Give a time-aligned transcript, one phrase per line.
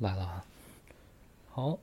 [0.00, 0.44] 来了啊，
[1.50, 1.78] 好，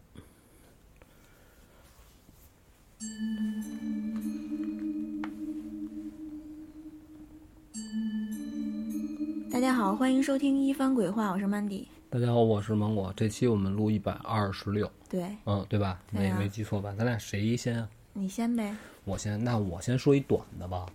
[9.51, 11.85] 大家好，欢迎收听一番鬼话，我是 Mandy。
[12.09, 13.13] 大家好，我是芒果。
[13.15, 16.01] 这期我们录一百二十六，对嗯，对吧？
[16.09, 16.95] 没对啊没记错吧？
[16.97, 17.87] 咱俩谁先啊？
[18.13, 18.75] 你先呗。
[19.03, 20.87] 我先，那我先说一短的吧。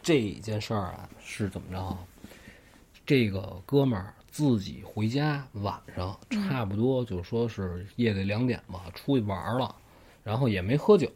[0.00, 1.98] 这件事儿啊是怎么着啊？
[3.04, 9.76] 这个哥们儿自己回家，晚上差不多就说是夜里两点吧，出去玩了，
[10.24, 11.06] 然后也没喝酒，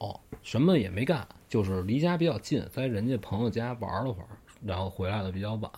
[0.43, 4.29] 什么也没干，就是离家比较近，在人家朋友家玩了会儿，
[4.63, 5.73] 然后回来的比较晚。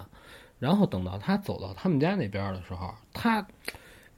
[0.58, 3.46] 然后等到他走到他们家那边的时候，他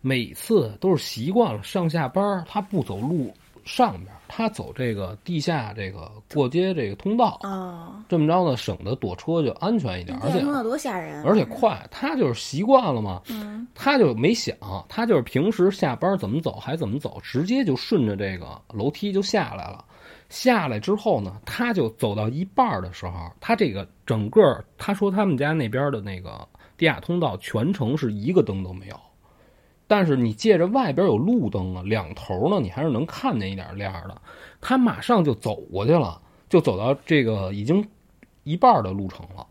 [0.01, 3.31] 每次都是习惯了上下班，他不走路
[3.65, 11.25] 上边，他走这个地下这个过街这个通道，哦，这么着呢，省得躲车就安全一点，而且通道多吓人啊！
[11.27, 11.87] 而且快。
[11.91, 14.57] 他就是习惯了嘛，嗯，他就没想，
[14.89, 19.85] 他就是平时下班怎么走还怎么走，直接就顺着这个楼梯就下来了。
[20.29, 29.01] 下来之后呢，他就走到一半儿的时候，他这个整个他说他们家那边的那个地下通道全程是一个灯都没有，
[29.91, 34.23] 但是你借着外边有路灯啊，两头呢你还是能看见一点亮的。
[34.61, 37.85] 他马上就走过去了，就走到这个已经
[38.45, 39.45] 一半的路程了，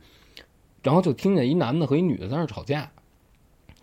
[0.82, 2.90] 然后就听见一男的和一女的在那儿吵架，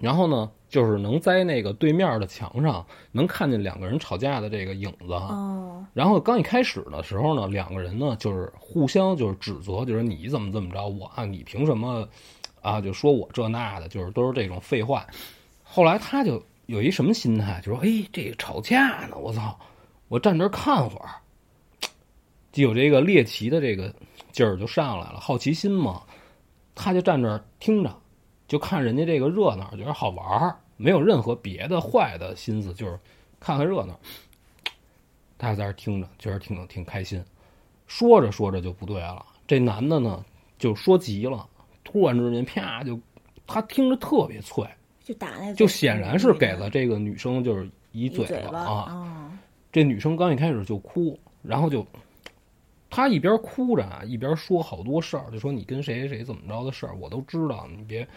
[0.01, 5.13] 然后呢，就是能在那个对面的墙上能看见两个人吵架的这个影子。
[5.13, 12.09] 哦，然后刚一开始的时候呢，两个人呢就是互相就是指责，就是你怎么怎么着我啊，你凭什么
[12.63, 12.81] 啊？
[12.81, 15.07] 就说我这那的，就是都是这种废话。
[15.77, 19.61] 后来他就有一什么心态，就说：“哎，这个吵架呢，我操，
[20.09, 21.11] 我站这看会儿。”
[22.51, 23.95] 就有这个猎奇的这个
[24.33, 26.03] 劲儿就上来了，好奇心嘛，
[26.75, 27.95] 他就站这听着，
[28.49, 32.99] 就看人家这个热闹，觉得好玩儿，没有任何别的坏的心思，就是
[33.39, 34.01] 看看热闹。
[35.37, 37.23] 他在这听着，觉得挺挺开心。
[37.87, 40.25] 说着说着就不对了，这男的呢
[40.59, 41.47] 就说急了，
[41.85, 42.99] 突然之间啪就，
[43.47, 44.67] 他听着特别脆，
[45.07, 48.93] 就打那就显然是给了这个女生就是一嘴巴巴啊。
[48.93, 49.31] 哦
[49.73, 51.87] 这女生刚一开始就哭，然后就，
[52.89, 58.09] 她一边哭着啊，一边说好多事儿，就说你跟谁谁谁怎么着的事儿，我都知道，你别，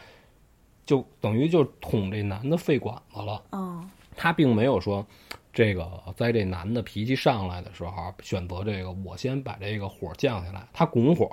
[0.85, 3.43] 就等于就捅这男的肺管子了。
[3.51, 3.83] 哦，
[4.15, 5.05] 他并没有说，
[5.51, 11.29] 这个在这男的脾气上来的时候，选择这个我先把这个火降下来，他拱火。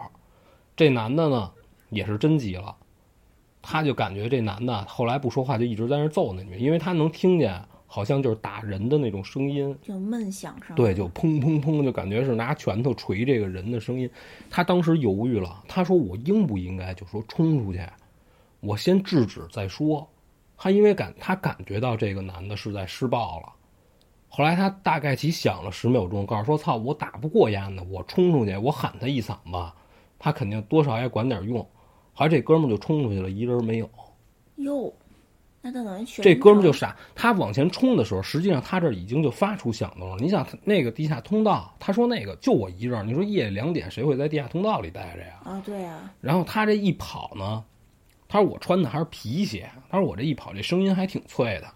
[0.74, 1.52] 这男的呢
[1.90, 2.74] 也是真急了，
[3.68, 10.76] 他就感觉这男的后来不说话，就一直在那儿揍那女的，因为他能听见好像就是打人的那种声音，就闷响声。
[10.76, 14.08] 对，就砰砰砰，就感觉是拿拳头捶这个人的声音。
[14.48, 17.80] 他当时犹豫了，他说：“我应不应该就说冲出去，
[18.60, 20.08] 我先制止再说。”
[20.56, 23.52] 他因为感他感觉到这个男的是在施暴了。
[24.28, 29.72] 后来他大概其想了十秒钟，告诉说：“操，我打不过丫的，我冲出去，我喊他一嗓子，
[30.20, 31.66] 他肯定多少也管点用。”
[32.16, 33.88] 后来这哥们儿就冲出去了，一人没有。
[34.56, 34.90] 哟，
[35.60, 40.16] 那他等于全这哥们儿就程傻，他往前冲的时候，实际上他这儿已经就发出响动了。
[40.18, 45.40] 你想，他那个地下通道，他说那个就我一人，你说夜里两点谁会在地下通道里待着呀？
[45.44, 47.62] 啊，对啊，然后他这一跑呢，
[48.26, 51.66] 他说我穿的还是皮鞋，他说我这一跑这声音还挺脆的，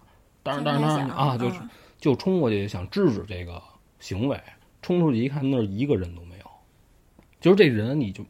[0.41, 1.69] 当然当然当然啊，就嗯
[1.99, 3.61] 就冲过去想制止这个
[3.99, 4.35] 行为，
[4.81, 6.45] 冲出去一看那儿一个人都没有，
[7.39, 8.25] 就是这人你就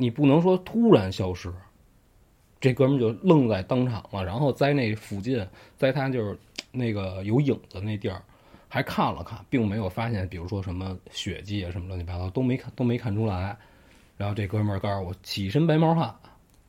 [0.00, 1.52] 你不能说突然消失，
[2.58, 5.46] 这哥们儿就愣在当场了，然后在那附近，
[5.76, 6.38] 在他就是
[6.72, 8.22] 那个有影子那地儿，
[8.66, 13.54] 还看了看，并没有发现，比如说什么血迹啊什么乱七八糟都没看都没看出来。
[14.16, 16.14] 然后这哥们儿告诉我，起一身白毛汗，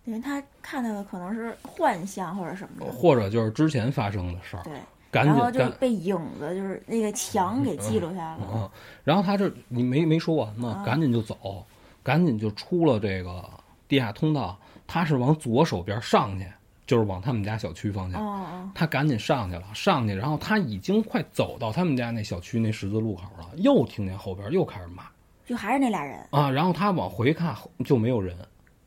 [0.03, 4.73] 因为他看到的可能是幻象或者什么的，或者就是之前发生的事儿，对，
[5.09, 8.47] 赶然后就被影子就是那个墙给记录下来了。
[8.53, 8.69] 嗯，
[9.03, 11.65] 然后他这你没没说完呢，啊赶紧就走，
[12.03, 13.43] 赶紧就出了这个
[13.87, 14.57] 地下通道。
[14.87, 16.45] 他是往左手边上去，
[16.85, 18.71] 就是往他们家小区方向。
[18.75, 25.03] 他赶紧上去了，上去，然后他已经快走到他们家那小区那十字路口了，又听见后边又开始骂
[25.45, 26.19] 就还是那俩人。
[26.31, 27.55] 啊，然后他往回看
[27.85, 28.35] 就没有人，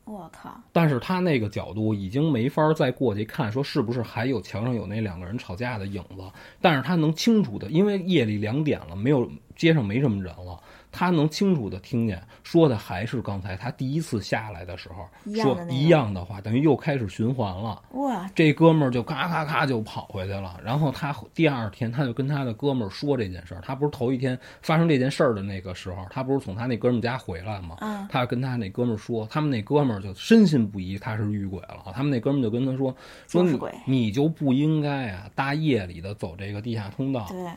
[0.03, 6.21] 我靠，但是他那个角度已经没法再过去看，说是不是还有墙上有那两个人吵架的影子，
[6.61, 10.59] 但是他能清楚的，因为夜里两点了，没有街上没什么人了，
[10.97, 17.81] 他能清楚的听见说的还是刚才他第一次下来的时候说一样的话，等于又开始循环了。
[17.91, 23.61] 哇，这哥们儿就咔咔咔就跑回去了，然后他第二天他就跟他的哥们儿说这件事儿。
[23.61, 27.75] 他不是头一天发生这件事儿的那个时候，他不是从他那哥们儿家回来吗？
[27.81, 31.91] 嗯他跟他那哥们儿说，他们那哥们儿就深信不疑他是遇鬼了。
[31.93, 32.95] 他们那哥们儿就跟他说
[33.27, 37.25] 说你你就不应该啊，大夜里的走这个地下通道。
[37.27, 37.51] 对，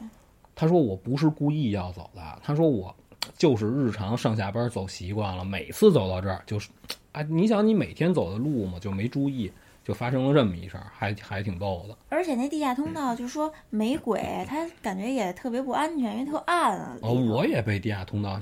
[0.56, 2.94] 他说我不是故意要走的，他说我
[3.36, 6.70] 就是日常上下班走习惯了，每次走到这儿就是，
[7.12, 9.50] 啊， 你想你每天走的路嘛，就没注意，
[9.84, 11.96] 就发生了这么一事儿，还还挺逗的。
[12.08, 16.96] 而且那地下通道就说没鬼，他感觉也特别不安全，因为特暗啊。
[17.02, 18.40] 哦，我也被地下通道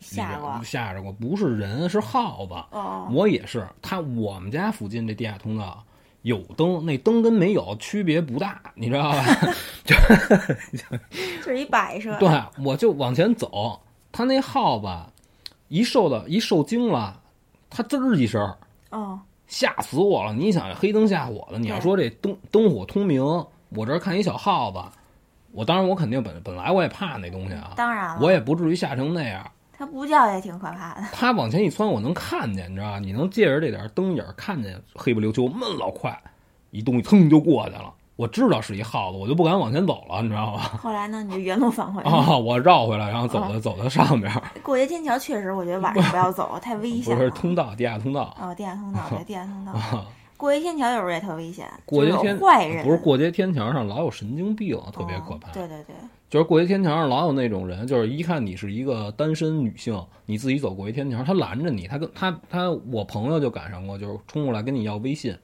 [0.00, 3.66] 吓过吓着过，不是人是耗子，哦，我也是。
[3.82, 5.84] 他我们家附近这地下通道
[6.22, 9.24] 有灯，那灯跟没有区别不大，你知道吧？
[9.84, 9.96] 就
[11.42, 12.16] 就是一摆设。
[12.18, 12.28] 对，
[12.64, 14.88] 我就往前走，他那耗子
[15.68, 17.20] 一受到一受惊了，
[17.68, 18.54] 他滋儿一声，
[18.90, 20.32] 哦，吓死我了！
[20.32, 23.22] 你想黑灯瞎火的，你要说这灯灯火通明，
[23.70, 24.78] 我这儿看一小耗子，
[25.52, 29.50] 我当然我肯定本本来我也怕那东西啊，当然了，我也不至于吓成那样。
[29.72, 31.02] 他不叫也挺可怕的。
[31.12, 32.98] 他往前一窜，我能看见，你知道吧？
[32.98, 36.20] 你能借着这点灯影看见黑不溜秋，闷老快，
[36.70, 37.94] 一东西腾就过去了。
[38.18, 40.58] 我知道是一耗子，我就不敢往前走了，你知道吧？
[40.82, 42.02] 后来呢，你就原路返回。
[42.02, 47.24] 啊，我绕回来，然后走哦走到上边儿，过街天桥确实，我觉得晚上不要走， 太危不险了。
[47.24, 49.70] 是通道，地下通道哦，地下通道， 对，地下通道。
[49.70, 50.04] 啊。
[50.36, 55.48] 过街天桥有时候也特危险，过街天坏人，不是过街天桥上老有神经病，特别可怕。
[55.48, 55.94] 哦对对对，
[56.28, 65.36] 就是过街天桥上老有那种人，就是一看你是一个单身女性，你自己走过街天桥，他拦着你，他跟他他我朋友就赶上过，就是冲过来跟你要微信，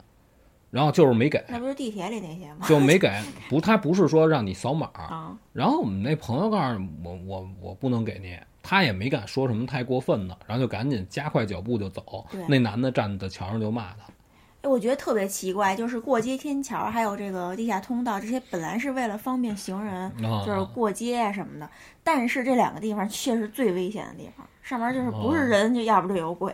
[0.71, 2.65] 然后就是没给，那不是地铁里那些吗？
[2.67, 3.09] 就没给，
[3.49, 12.25] 不，他不是说让你扫码，啊，然后我们那朋友告诉我，我我不能给你，他也没敢说什么太过分的，然后就赶紧加快脚步就走。
[12.47, 14.11] 那男的站在桥上就骂他，
[14.63, 21.69] 哎，我觉得特别奇怪，就是过街天桥还有这个地下通道，这些本来是为了方便行人，啊就是过街啊什么的，
[22.03, 26.51] 但是这两个地方却是最危险的地方，上面就是不哦是人，就要不就有鬼。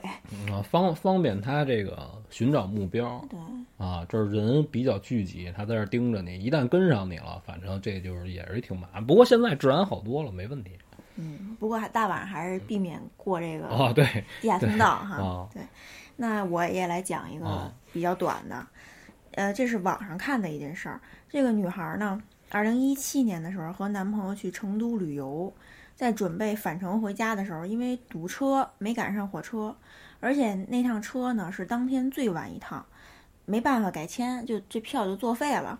[0.49, 1.97] 啊，方方便他这个
[2.29, 3.39] 寻找目标对，
[3.77, 9.05] 啊，这儿人比较聚集，他在这儿盯着你，一旦跟上你了，反正这就是也是挺麻烦。
[9.05, 10.71] 不过现在治安好多了，没问题
[11.15, 13.93] 嗯，不过还大晚上还是避免过这个啊。
[13.93, 14.05] 对
[14.41, 15.15] 地下通道哈。
[15.15, 15.63] 啊对，
[16.17, 18.67] 那我也来讲一个啊比较短的，
[19.35, 20.99] 呃，这是网上看的一件事儿。
[21.29, 25.53] 这个女孩呢，二零一七年的时候和男朋友去成都旅游，
[26.01, 29.75] 在准备返程回家的时候，因为堵车没赶上火车，
[30.19, 32.83] 而且那趟车呢是当天最晚一趟，
[33.45, 35.79] 没办法改签，就这票就作废了。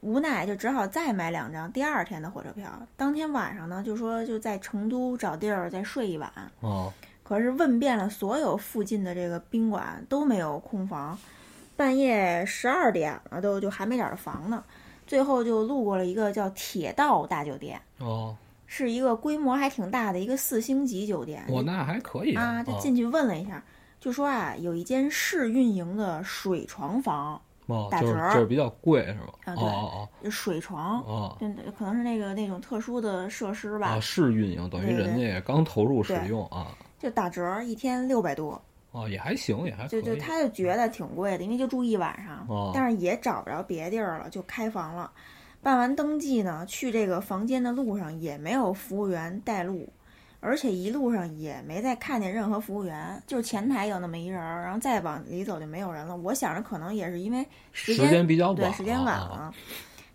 [0.00, 2.70] 无奈就只好再买两张第二天的火车票。
[2.96, 6.30] 当天晚上呢，就说就在成都找地儿再睡一晚。
[6.60, 6.92] 哦
[7.24, 11.18] 可是问遍了所有附近的这个宾馆都没有空房，
[11.76, 14.62] 半夜十二点了都就还没找着房呢。
[15.04, 18.36] 最后就路过了一个叫铁道大酒店，哦，
[18.70, 21.42] 是一个规模还挺大的一个四星级酒店。
[21.48, 23.64] 我那还可以啊，就进去问了一下，
[23.98, 27.40] 就说啊有一间试运营的水床房，
[27.90, 29.32] 打折就是比较贵是吧？
[29.46, 31.48] 啊对哦水床哦，哦对，
[31.78, 38.60] 可能是那个那种特殊的设施吧，啊，试运营等于人家也刚投入使用啊，就打折，一天六百多。
[38.90, 39.86] 哦也还行，也还。
[39.86, 45.10] 就就他就觉得挺贵的，因为就住一晚上，哦但是也找不着别地儿了，就开房了。
[45.60, 49.88] 办完登记呢，去这个房间的路上也没有服务员带路，
[50.40, 56.16] 而且一路上也没再看见任何服务员，就是前台有那么一人儿，然后再往里走就没有人了。
[56.16, 59.54] 我想着可能也是因为时时间比较晚，对时间晚啊了，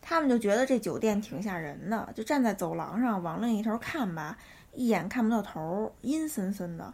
[0.02, 4.38] 他们就觉得这酒店挺吓人的，就站在走廊上往另一头看吧，
[4.74, 6.94] 一眼看不到头儿，阴森森的。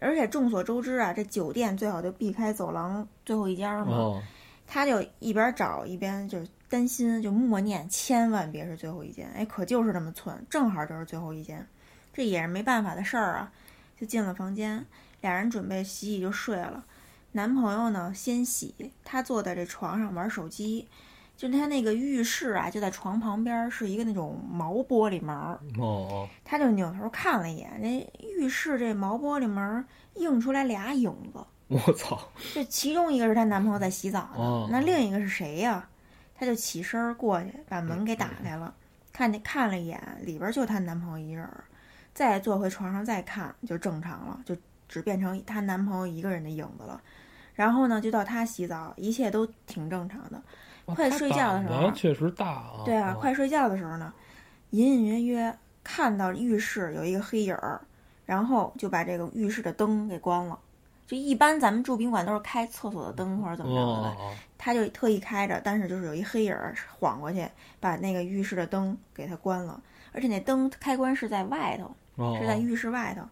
[0.00, 3.96] 而且众所周知啊，这酒店最好就避开走廊最后一家嘛。
[3.96, 4.22] 哦
[4.70, 9.28] 他就一边找一边就担心，就默念千万别是最后一间。
[9.34, 11.66] 哎，可就是这么寸，正好就是最后一间，
[12.12, 13.52] 这也是没办法的事儿啊。
[13.98, 14.84] 就进了房间，
[15.20, 16.84] 俩人准备洗洗就睡了。
[17.32, 20.86] 男朋友呢先洗，他坐在这床上玩手机。
[21.36, 28.04] 就他那个浴室啊，就在床旁边是一个那种毛玻璃门儿，哦哦他就扭头看了一眼，那
[28.36, 29.84] 浴室这毛玻璃门儿
[30.16, 31.38] 映出来俩影子。
[31.68, 32.18] 我操！
[32.52, 35.88] 这其中一个是她男朋友在洗澡呢，哦那另一个是谁呀？
[36.38, 38.72] 她就起身儿过去，把门给打开了，
[39.12, 41.64] 看见看了一眼，里边就她男朋友一人儿。
[42.14, 44.56] 再坐回床上再看，就正常了，就
[44.88, 47.00] 只变成她男朋友一个人的影子了。
[47.54, 50.40] 然后呢，就到她洗澡，一切都挺正常的。
[50.86, 52.82] 快睡觉的时候确实大啊。
[52.84, 54.12] 对啊，哦快睡觉的时候呢，
[54.70, 57.80] 隐隐约约看到浴室有一个黑影儿，
[58.24, 60.58] 然后就把这个浴室的灯给关了。
[61.08, 64.16] 就一般咱们住宾馆都是开厕所的灯或者怎么着的
[64.58, 67.48] 他就特意开着，但是就是有一黑影儿晃过去，
[67.80, 69.80] 把那个浴室的灯给它关了，
[70.12, 73.22] 而且那灯开关是在外头，哦，是在浴室外头，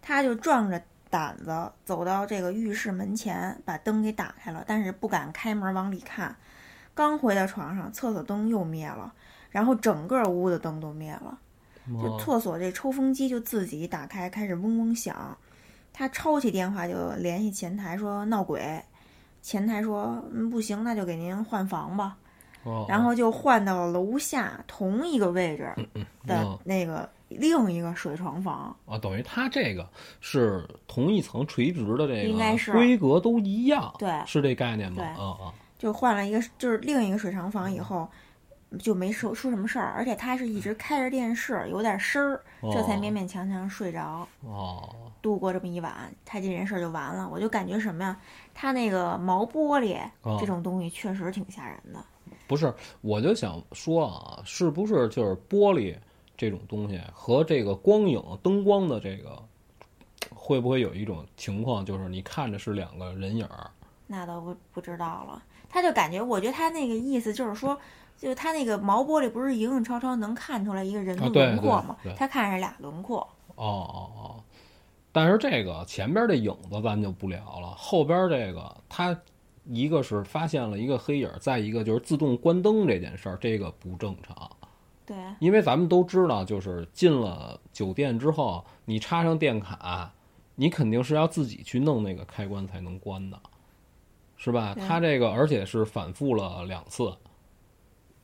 [0.00, 0.80] 他就壮着
[1.10, 6.36] 胆子走到这个浴室门前，把灯给打开了，但是不敢开门往里看。
[6.94, 9.12] 刚回到床上，厕所灯又灭了，
[9.50, 11.36] 然后整个屋的灯都灭了，
[11.88, 15.36] 就哦厕所这抽风机就自己打开，开始嗡嗡响。
[15.98, 18.78] 他抄起电话就联系前台说闹鬼，
[19.40, 22.18] 前台说嗯不行，那就给您换房吧。
[22.64, 25.72] 哦然后就换到了楼下同一个位置
[26.26, 28.76] 的哦那个另一个水床房。
[28.84, 29.88] 啊，等于他这个
[30.20, 34.96] 是同一层垂直的这个应该是规格都一样，对是这概念吗？
[34.98, 38.06] 对啊啊，就换了一个，就是另一个水床房以后，
[38.78, 42.42] 就没说出什么事儿，而且他是一直开着电视，有点声儿，
[42.72, 46.12] 这才哦勉勉强强睡着，哦，度过这么一晚。
[46.24, 48.16] 他这人事儿就完了，我就感觉什么呀？
[48.54, 52.04] 他那个毛玻璃哦这种东西确实挺吓人的。
[52.48, 55.96] 不是，我就想说啊，是不是就是玻璃
[56.36, 59.42] 这种东西和这个光影、灯光的这个，
[60.34, 63.70] 会不会有一种情况，就是你看着是两个人影儿？
[64.08, 65.42] 那倒不不知道了。
[65.68, 67.76] 他就感觉，我觉得他那个意思就是说，
[68.16, 71.96] 就他那个毛玻璃不是影影绰绰能看出来一个人的轮廓吗？
[72.16, 73.18] 他看着俩轮廓。
[73.54, 74.44] 哦哦哦，
[75.12, 79.18] 但是这个前边的影子咱就不聊了，后边这个他
[79.64, 84.50] 一个是发现了一个黑影儿，再一个就是自动关灯这件事儿，这个不正常。
[85.04, 90.12] 对，因为咱们都知道，就是进了酒店之后，你插上电卡，
[90.54, 93.40] 你肯定是要自己去弄那个开关才能关的，
[94.36, 94.74] 是吧？
[94.74, 97.14] 对他这个而且是反复了两次。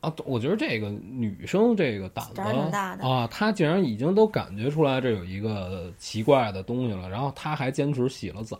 [0.03, 8.59] 啊，我觉得这个女生这个胆子挺大的啊，她竟然已经都感觉出来这有一个奇怪的东西了，然后她还坚持洗了澡，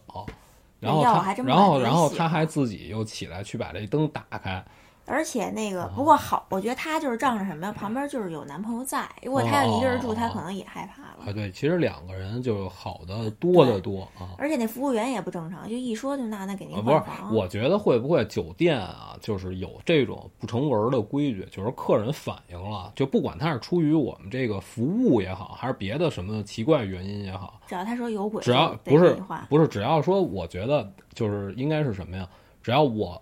[0.79, 4.63] 然后她然后然后她还自己又起来去把这灯打开，
[5.05, 7.73] 而且那个哦不过好，我觉得她就是仗着什么呀？
[7.73, 11.29] 旁边就是有男朋友在，如果她要一个人住，哦她可能也害怕了。
[11.29, 14.31] 啊，对，其实两个人就好的多得多啊。
[14.37, 17.01] 而且那服务员也不正常，就一说就那那给您啊，不是
[17.35, 29.17] 我觉得会不会酒店啊，就是有这种不成文的规矩，就是客人反映了，就不管他是出于我们这个服务也好，还是别的什么奇怪原因也好，只要他说有鬼，只要不是。
[29.49, 32.27] 不是，只要说我觉得就是应该是什么呀？
[32.61, 33.21] 只要我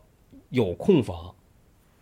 [0.50, 1.34] 有空房，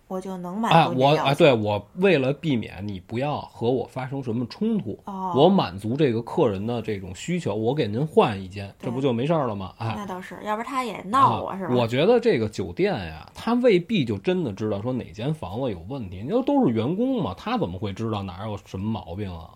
[0.09, 1.21] 我就能满哎，足你的要求。
[1.21, 9.73] 我哎，对我为了避免你不要和我发生什么冲突，哦，我满足这个客人的这种需求，我给您换一间，这不就没事儿了吗？
[9.77, 11.75] 哎，那倒是，要不然他也闹我、啊是吧？
[11.75, 19.51] 我觉得这个酒店呀，他未必就真的知道说哪间房子有问题，你说都是员工嘛，他怎么会知道哪有什么毛病啊？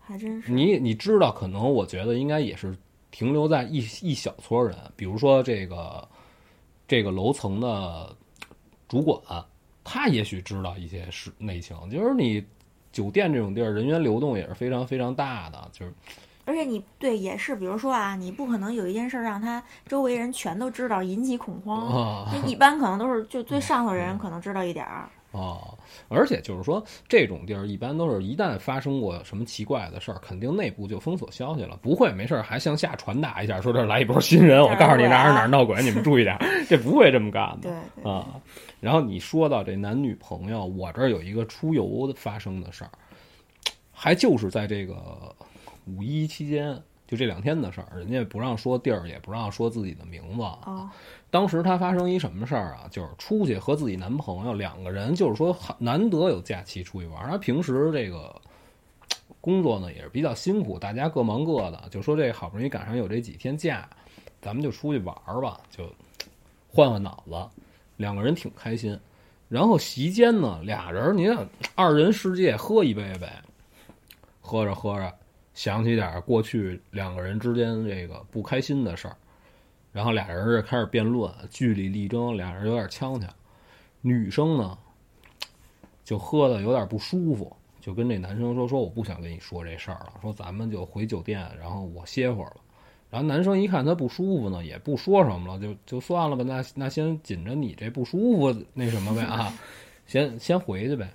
[0.00, 0.50] 还真是。
[0.52, 2.76] 你你知道，可能我觉得应该也是
[3.12, 6.06] 停留在一一小撮人，比如说这个
[6.88, 8.14] 这个楼层的
[8.88, 9.18] 主管，
[9.86, 12.44] 他也许知道一些事内情，就是你
[12.90, 15.92] 酒店这种地儿，人员流动也是非常非常大的，就是
[16.44, 21.88] 而且你对也是，比如说啊，你不可能有一件事儿让他周围人全都知道，引起恐慌。
[21.88, 25.08] 啊就一般可能都是就最上头人可能知道一点儿。
[25.36, 25.76] 啊，
[26.08, 37.70] 而且就是说，这种地儿一般都是一旦发生过什么奇怪的事儿，肯定内部就封锁消息了，不会没事儿还向下传达一下，说这儿来一波新人，我告诉你哪儿哪儿闹鬼，你们注意点儿， 这不会这么干的。
[38.08, 38.40] 啊。
[38.80, 42.90] 然后你说到这男女朋友，我这儿有一个出游发生的事儿，
[43.92, 45.34] 还就是在这个
[45.86, 50.88] 五一期间，就这两天的事儿，人家不让说地儿，也不让说自己的名字，哦，
[51.36, 52.88] 当时他发生一什么事儿啊？
[52.90, 57.30] 就是出去和自己男朋友两个人，就是说难得有假期出去玩儿。
[57.30, 58.34] 他平时这个
[59.38, 63.86] 工作呢也是比较辛苦，大家各忙各的，就说这好不容易赶上有这几天假，
[64.40, 65.84] 咱们就出去玩吧，就
[66.70, 67.62] 换换脑子。
[67.98, 68.98] 两个人挺开心。
[69.50, 73.42] 然后席间呢，俩人您看二人世界喝一杯呗，
[74.40, 75.12] 喝着喝着
[75.52, 79.14] 想起点过去两个人之间这个不开心的事儿。
[79.96, 83.32] 然后俩人就开始辩论，据理力争，俩人有点呛呛。
[84.02, 84.76] 女生呢，
[86.04, 92.56] 就喝的有点不舒服，就跟这男生说：“说我不想跟你说这事儿了，说咱们就回酒店，然后我歇会儿了。”
[93.08, 99.50] 然后男生一看他不舒服呢，也不说什么了，就就算了吧，那那先紧着你这不舒服那什么呗啊，
[100.06, 101.10] 先先回去呗。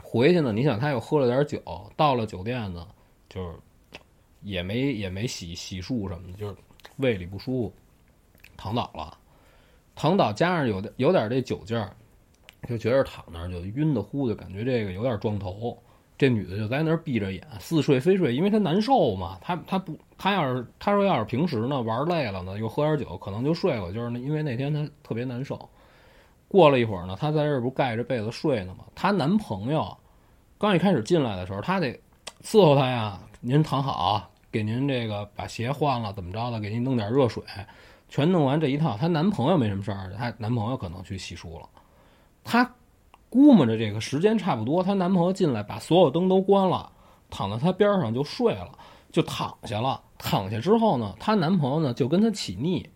[0.00, 1.60] 回去呢，你想他又喝了点酒，
[1.96, 2.86] 到了酒店呢，
[3.28, 3.58] 就是
[4.42, 6.54] 也没也没洗洗漱什么的，就是
[6.98, 7.72] 胃里不舒服。
[8.56, 9.16] 躺倒了，
[9.94, 11.94] 躺倒加上有点有点这酒劲儿，
[12.68, 15.76] 就觉着躺那儿就晕的乎，就感觉这个有点撞头，
[16.16, 19.38] 这女的就在那儿闭着眼似睡非睡，因为她难受嘛。
[19.40, 23.92] 她她不，她要是她说要是平时呢玩累了呢，又喝点酒，可能就睡了。
[23.92, 25.68] 就是因为那天她特别难受。
[26.46, 28.84] 过了一会儿呢，她在这儿不盖着被子睡呢嘛。
[28.94, 29.96] 她男朋友
[30.56, 32.00] 刚一开始进来的时候，她得
[32.42, 33.20] 伺候她呀。
[33.46, 36.58] 您躺好，给您这个把鞋换了，怎么着的？
[36.58, 37.42] 给您弄点热水，
[38.14, 38.96] 全弄完这一套。
[38.96, 41.68] 她男朋友没什么事儿，她男朋友可能去洗漱了。
[42.44, 42.72] 她
[43.28, 46.92] 估摸着这个时间差不多，她男朋友进来把所有灯都关了，
[47.28, 48.70] 躺在她边上就睡了，
[49.10, 50.00] 就躺下了。
[50.16, 52.88] 躺下之后呢，她男朋友呢就跟她起腻，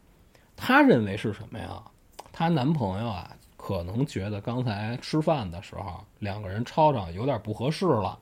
[0.55, 1.83] 她认为是什么呀？
[2.31, 8.17] 她男朋友啊，可能觉得刚才吃饭的时候两个人吵吵有点不合适了。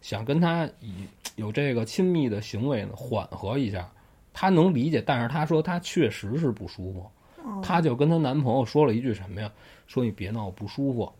[0.00, 3.86] 想跟她以有这个亲密的行为呢，缓和一下，
[4.40, 7.10] 她能理解，但是她说她确实是不舒服，
[7.60, 9.50] 她就跟她男朋友说了一句什么呀？
[9.88, 11.12] 说你别闹，我不舒服，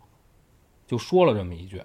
[0.87, 1.81] 就说了这么一句。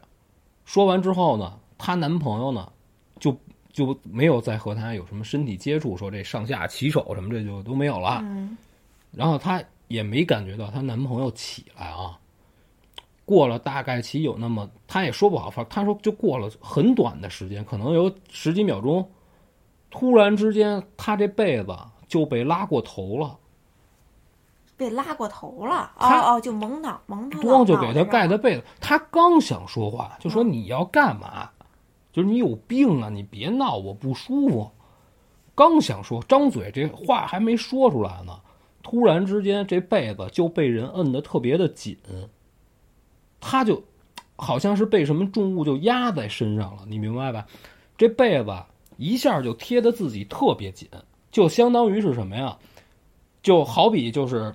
[0.64, 2.70] 说完之后呢，她男朋友呢，
[3.18, 3.36] 就
[3.72, 8.24] 就没有再和她有什么身体接触，说这上下其手什么这就都没有了。
[9.10, 12.16] 然后她也没感觉到她男朋友起来啊。
[13.24, 19.10] 过了大概其有那么，她也说不好，反正她说就过了很短的时间，可能有十几秒钟，
[19.96, 21.72] 突然之间，他这被子
[22.08, 23.38] 就被拉过头了，
[24.76, 31.48] 被拉过头了，哦哦，就蒙脑蒙头，咣就给他盖的被子，他刚想说话，就说你要干嘛？
[32.10, 34.68] 就是你有病啊，你别闹，我不舒服。
[35.54, 38.40] 刚想说张嘴，这话还没说出来呢，
[38.82, 41.96] 突然之间这被子就被人摁得特别的紧。
[43.40, 43.80] 他就
[44.34, 47.46] 好像是被什么重物就压在身上了，你明白吧？
[47.96, 48.50] 这被子
[48.96, 50.88] 一下就贴的自己特别紧，
[51.30, 52.56] 就相当于是什么呀？
[53.42, 54.52] 就好比就是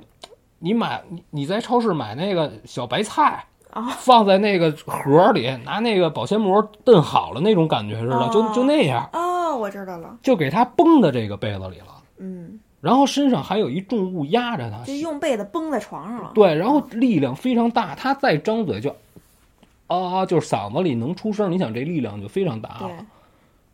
[0.58, 9.08] 你买你你在超市买那个小白菜啊，放在那个盒里，拿那个保鲜膜炖好了那种感觉似的，就就那样。
[9.14, 12.02] 哦，我知道了，就给它绷在这个被子里了。
[12.18, 12.60] 嗯。
[12.82, 16.32] 然后身上还有一重物压着它，就用被子绷在床上了。
[16.34, 18.96] 对，然后力量非常大，他再张嘴就，
[19.88, 21.52] 啊，就是嗓子里能出声。
[21.52, 23.06] 你想这力量就非常大了，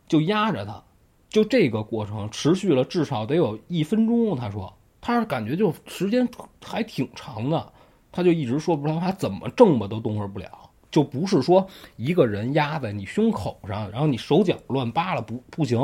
[0.08, 0.82] 就压着他，
[1.28, 4.36] 就这个过程持续了至少得有一分钟。
[4.36, 6.28] 他说，他感觉就时间
[6.64, 7.72] 还挺长的，
[8.10, 10.48] 他就一直说不出来话，怎么挣吧都动弹不了，
[10.90, 15.78] 就不是说一个人压在你胸口上，然后你手脚乱扒拉不不行，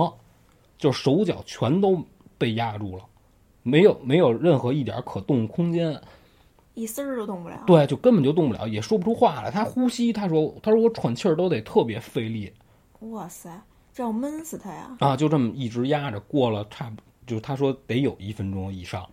[0.79, 2.05] 就手脚全都
[2.39, 3.05] 被压住了。
[3.65, 6.01] 没有没有任何一点可动空间，
[6.75, 7.63] 一丝儿都动不了。
[7.65, 9.53] 对，就根本就动不了，也说不出话来。
[9.53, 12.53] 他呼吸，他说：“他说我喘气儿都得特别费力。”
[13.11, 14.97] 哇塞，这要闷死他呀！
[15.01, 19.09] 啊，就这么一直压着，过了差不就是他说得有一分钟以上，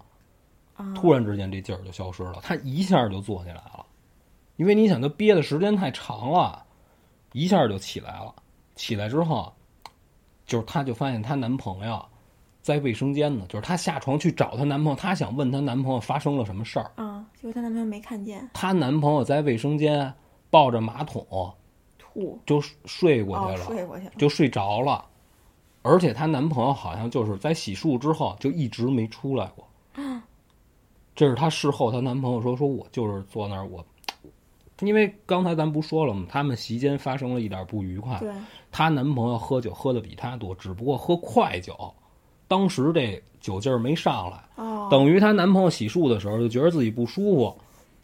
[0.96, 3.86] 突然之间这劲儿就消失了，他一下就坐起来了，
[4.56, 6.66] 因为你想他憋的时间太长了，
[7.34, 8.34] 一下就起来了。
[8.76, 9.54] 起来之后，
[10.46, 12.06] 就是她就发现她男朋友。
[12.62, 17.26] 在卫生间呢，就是她下床去找她男朋友，她想问她男朋友发生了什么事儿啊？
[17.36, 18.50] 结果她男朋友没看见。
[18.54, 20.14] 她男朋友在卫生间
[20.50, 21.26] 抱着马桶
[22.20, 25.06] 吐，就睡过去了，睡过去了，就睡着了。
[25.82, 29.66] 而且她男朋友好像就是在洗漱之后就一直没出来过。
[31.16, 33.86] 这是她事后她男朋友说：“说我就是坐那儿，我
[34.82, 36.26] 因为刚才咱不说了吗？
[36.30, 38.22] 他们席间发生了一点不愉快。
[38.72, 41.76] 她男朋友喝酒喝的比她多，只不过喝快酒。”
[42.48, 44.44] 当时这酒劲儿没上来，
[44.90, 47.56] 等于她男朋友洗漱的时候就觉得自己不舒服，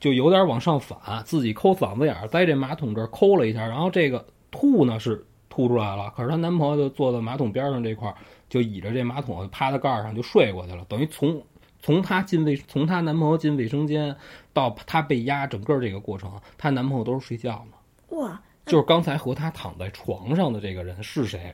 [0.05, 8.15] 就有点往上反，自己抠嗓子眼儿，在这马桶这儿抠了一下，然后这个吐呢是吐出来了，可是她男朋友就坐在马桶边上这块儿，
[8.47, 11.41] 就倚着这马桶趴在盖儿上就睡过去了，等于从
[11.79, 14.15] 从她进卫从她男朋友进卫生间
[14.53, 18.15] 到她被压整个这个过程，她男朋友都是睡觉呢。
[18.15, 21.51] 哇，就是刚才和她躺在床上的这个人是谁？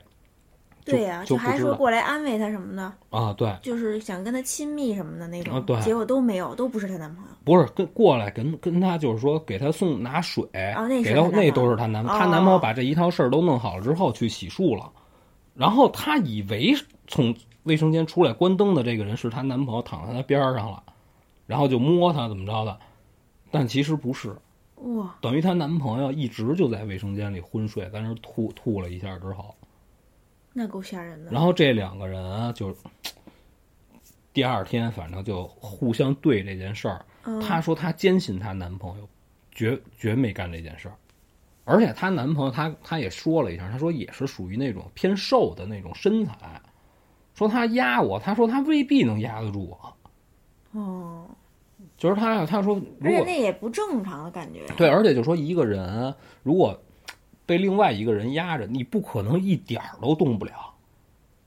[0.84, 10.44] 对呀，就还说过来安慰她什么的啊，对，就是想跟她亲密什么的那种，对，结果都没有，都不是她男朋友，不是跟过来跟跟她就是说给她送拿水，
[11.04, 14.90] 给她那都是她男，她男朋友把这一套事儿都弄好了之后去洗漱了，
[15.54, 16.74] 然后她以为
[17.06, 20.82] 从卫生间出来关灯的这个人是她男朋友躺在她边上了，
[21.46, 22.76] 然后就摸她怎么着的，
[23.52, 24.34] 但其实不是，
[24.76, 29.54] 哇，等于她男朋友一直就在卫生间里昏睡，在那吐吐了一下之后。
[30.52, 31.30] 那够吓人的。
[31.30, 32.76] 然后这两个人就
[34.32, 37.04] 第二天，反正就互相对这件事儿。
[37.40, 39.08] 她说她坚信她男朋友
[39.50, 40.94] 绝绝没干这件事儿，
[41.64, 46.60] 而且她男朋友她她也说了一下，她说也是属于那种偏瘦的那种身材，
[47.34, 49.96] 说他压我，她说他未必能压得住我。
[50.80, 51.26] 哦，
[51.96, 54.66] 就是他，他说，而且那也不正常的感觉。
[54.76, 56.78] 对，而且就说一个人如果。
[57.52, 60.52] 被另外一个人压着，你不可能一点儿都动不了。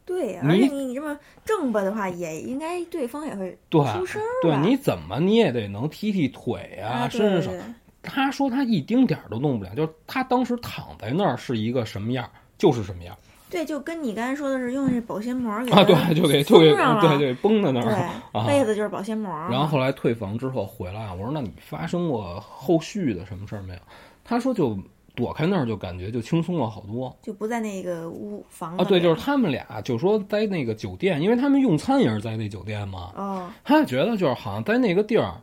[0.06, 7.52] 对而且你你这么正吧的话，也应该对方也会对出声儿对，你怎么你也得能踢踢腿啊，啊，对身上。
[7.52, 7.66] 对对
[8.04, 13.18] 他说他一丁点儿都动不了，就是他当时躺在那儿是一个什么样儿，就是什么样儿
[13.50, 18.10] 对，就跟你刚才说的是用这保鲜膜给啊，对，就给就给对对绷在那对儿。
[18.32, 19.32] 啊被子就是保鲜膜。
[19.50, 23.80] 然后后来退房之后回来，我说那你发生过后续的什么事儿没有？
[24.24, 24.78] 他说就
[25.16, 28.88] 躲开那儿就感觉就轻松了好多就不在那个屋房子啊。
[28.88, 35.34] 对，就是他们俩就说在那个酒店，因为他们用餐也是在那酒店嘛，哦，他觉得就是好像在那个地儿，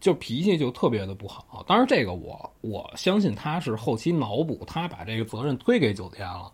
[0.00, 1.64] 就脾气就特别的不好。
[1.66, 6.50] 当然，这个我我相信他是后期脑补，他把这个责任推给酒店了，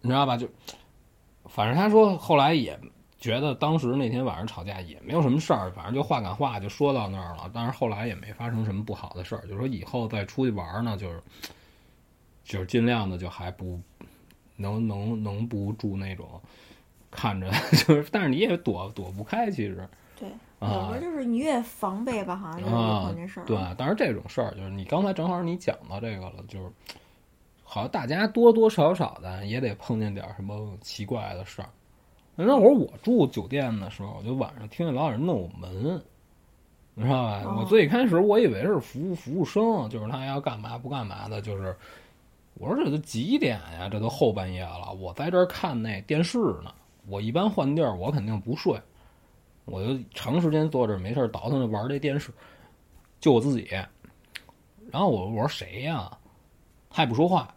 [0.00, 0.36] 你知道吧？
[0.36, 0.48] 就
[1.46, 2.78] 反正他说后来也
[3.18, 7.50] 觉得当时那天晚上吵架也没有什么事儿，反正就话赶话就说到那儿了。
[7.52, 11.22] 但是后来也没发生什么不好的事儿，就说以后再出去玩呢，就是
[12.44, 13.80] 就是尽量的就还不
[14.56, 16.40] 能能能不住那种
[17.10, 17.50] 看着
[17.86, 19.88] 就是，但是你也躲躲不开，其实。
[20.18, 20.28] 对，
[20.60, 22.66] 啊有时候就是你越防备吧，好像就
[23.18, 23.44] 越这事儿。
[23.44, 26.70] 对，但是这种事儿就是你刚才正好你讲到这个了，就是
[27.64, 31.68] 好像大家多多少少的也得碰见点儿什么奇怪的事儿。
[32.34, 36.00] 那会儿我住酒店的时候，我就晚上听见老有人弄我门，
[36.94, 37.42] 你知道吧？
[37.44, 41.76] 哦我最开始我以为是服务服务生，就是他要干嘛不干嘛的，就是
[42.54, 43.88] 我说这都几点呀？
[43.90, 46.72] 这都后半夜了，我在这儿看那电视呢。
[47.08, 48.80] 我一般换地儿，我肯定不睡，
[49.64, 52.30] 我就长时间坐这儿没事儿倒腾着玩这电视，
[53.18, 53.68] 就我自己。
[54.90, 56.10] 然后我我说谁呀？
[56.90, 57.52] 他也不说话，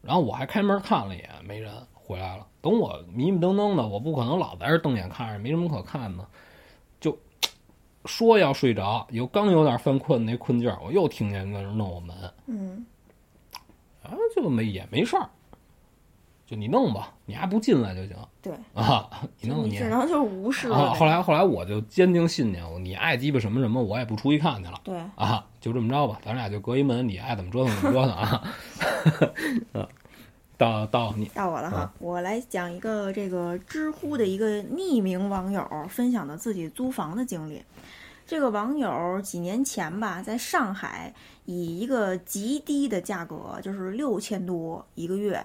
[0.00, 2.46] 然后我还开门看了一眼，没人，回来了。
[2.60, 6.24] 等我迷迷瞪瞪的，我不可能老在这瞪眼看着，没什么可看的，
[7.00, 7.18] 就
[8.04, 12.86] 说要睡着，有刚有点犯困那困劲儿，我又听见在那弄我门，嗯，
[14.02, 15.28] 啊，就没也没事儿，
[16.46, 19.08] 就你弄吧，你还不进来就行对，啊，
[19.40, 20.94] 你弄你你只能就是无视了啊。
[20.94, 24.80] 后来后来我就坚定信念，我你爱鸡巴什么什么，我也不出去看去了。
[24.82, 28.42] 对，啊，就这么着吧，咱俩就隔一门，你爱怎么折腾怎么折腾啊。
[29.80, 29.88] 啊，
[30.58, 37.62] 到到你到我了哈，啊我来讲一个这个知乎的一个匿名网友分享的自己租房的经历。
[38.32, 41.12] 这个网友几年前吧，在上海
[41.44, 45.44] 以一个极低的价格，就是六千多一个月，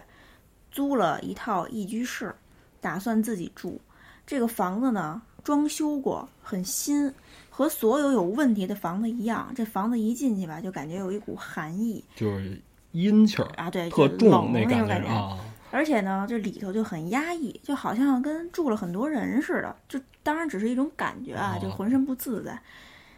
[0.72, 2.34] 租了一套一居室，
[2.80, 3.78] 打算自己住。
[4.26, 7.14] 这个房子呢，装修过，很新，
[7.50, 9.52] 和所有有问题的房子一样。
[9.54, 12.58] 这房子一进去吧，就感觉有一股寒意就是
[12.94, 15.10] 阴气儿啊，对，特重那种感觉。
[15.10, 15.38] 觉啊，
[15.72, 19.76] 而且呢，这里头就很压抑，就好像跟住了很多人似的。
[19.88, 22.60] 就当然只是一种感觉啊，哦就浑身不自在。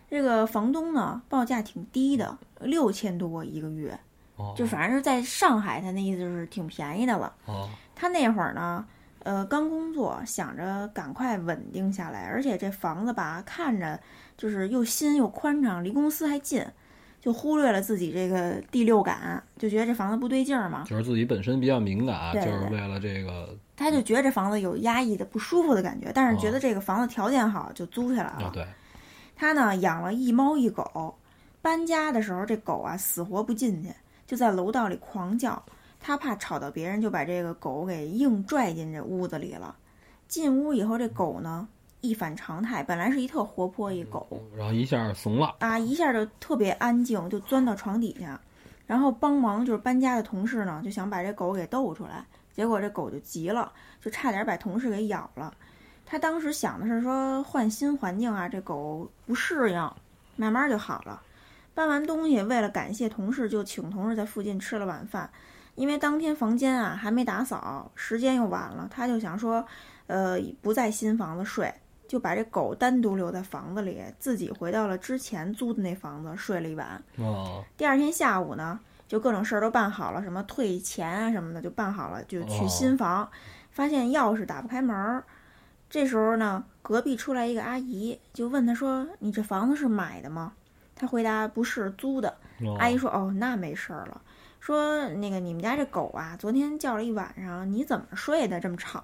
[0.10, 4.00] 这个房东呢，报价挺低的，六千多一个月，
[4.38, 7.32] 哦就反正是在上海，他那意思是挺便宜的了。
[7.46, 8.86] 哦他那会儿呢，
[9.24, 14.00] 呃，刚工作，想着赶快稳定下来，而且这房子吧，看着
[14.38, 16.66] 就是又新又宽敞，离公司还近，
[17.22, 20.86] 就忽略了自己这个第六感，就觉得这房子不对劲儿嘛。
[20.88, 28.48] 就是自己本身比较敏感，对就是为了这个他就觉得这房子有压抑的、不舒服的感觉，但是觉得这个房子条件好，就租下来了。
[28.48, 28.66] 啊，对，
[29.36, 31.16] 他呢养了一猫一狗，
[31.62, 33.90] 搬家的时候这狗啊死活不进去，
[34.26, 35.62] 就在楼道里狂叫。
[36.02, 39.76] 他怕吵到别人，就把这个狗给硬拽进这屋子里了。
[40.30, 41.68] 进屋以后，这狗呢
[42.02, 48.40] 一反常态，本来是一特活泼一狗，然后一下怂了，啊，一下就特别安静，就钻到床底下，
[48.88, 55.54] 然后帮忙就是搬家的同事呢，就想把这狗给逗出来，结果这狗就急了，就差点把同事给咬了。
[56.06, 59.92] 他当时想的是说换新环境啊，这狗不适应，
[60.36, 61.22] 慢慢就好了。
[61.76, 65.30] 搬完东西，为了感谢同事，就请同事在附近吃了晚饭。
[65.76, 69.66] 因为当天房间啊还没打扫，时间又晚了，他就想说，
[70.08, 71.74] 呃，不在新房子睡，
[72.10, 77.02] 就把这狗单独留在房子里，自己回到了之前租的那房子睡了一晚。
[77.17, 83.30] 哦第二天下午呢，就各种事儿都办好了，什么退钱啊什么的就办好了，就去新房，
[83.69, 85.24] 发现钥匙打不开门儿。
[85.88, 90.54] 这时候呢，隔壁出来一个阿姨，就问他说：“你这房子是买的吗？”
[90.95, 94.19] 他回答：“不是，租的。”哦阿姨说：“哦，那没事儿了。
[94.60, 99.04] 说那个你们家这狗啊，昨天叫了一晚上，你怎么睡的这么吵？”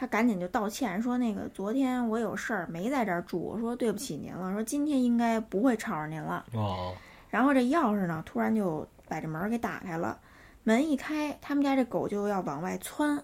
[0.00, 6.94] 他赶紧就道歉说：“那个昨天我有事儿没在这儿住，我说对不起您了，说今天应该不会吵着您了。”哦
[7.28, 10.20] 然后这钥匙呢，突然就把这门儿给打开了，
[10.62, 13.20] 门一开，他们家这狗就要往外窜，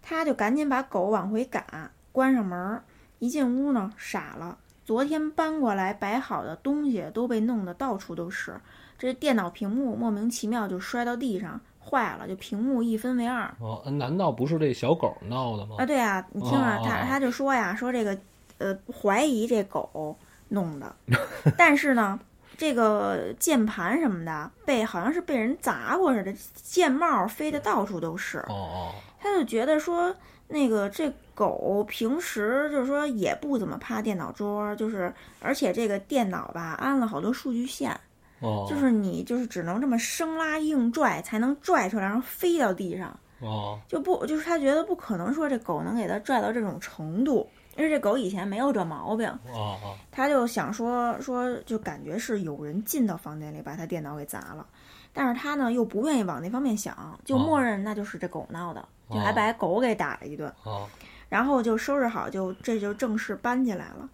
[0.00, 2.82] 他就赶紧把狗往回赶，关上门儿，
[3.18, 4.56] 一进屋呢，傻了。
[4.82, 8.58] 昨天搬过来摆好的东西都被弄得到处都是，
[8.98, 13.48] 这电脑屏幕莫名其妙就摔到地上，坏了，就屏幕一分为二。
[13.60, 15.76] 哦，难道不是这小狗闹的吗？
[15.78, 18.16] 啊，对啊，你听着，哦哦哦他他就说呀，说这个
[18.58, 20.16] 呃，怀疑这狗
[20.48, 20.94] 弄的，
[21.56, 22.18] 但是呢，
[22.56, 28.38] 这个键盘什么的被好像是被人砸过似的，键帽飞的到处都是。
[28.48, 30.14] 哦哦，他就觉得说，
[30.48, 37.98] 那个这狗平时就是说也不怎么趴电脑桌，就是而且这个电脑吧安了好多数据线，
[38.40, 43.18] 哦，就是你就是只能这么生拉硬拽才能拽出来，然后飞到地上。
[43.40, 43.78] 哦。
[43.88, 54.66] 就不就是他觉得不可能说这狗能给他拽到这种程度，因为这狗以前没有这毛病，哦哦，他就想说说就感觉是有人进到房间里把他电脑给砸了，
[55.12, 57.38] 但是他呢又不愿意往那方面想，就哦。
[57.38, 60.86] 默认那就是这狗闹的，就还把狗给打了一顿，哦。
[61.28, 64.08] 然后就收拾好就这就正式搬进来了，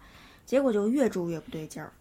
[0.45, 1.91] 结果就越住越不对劲儿。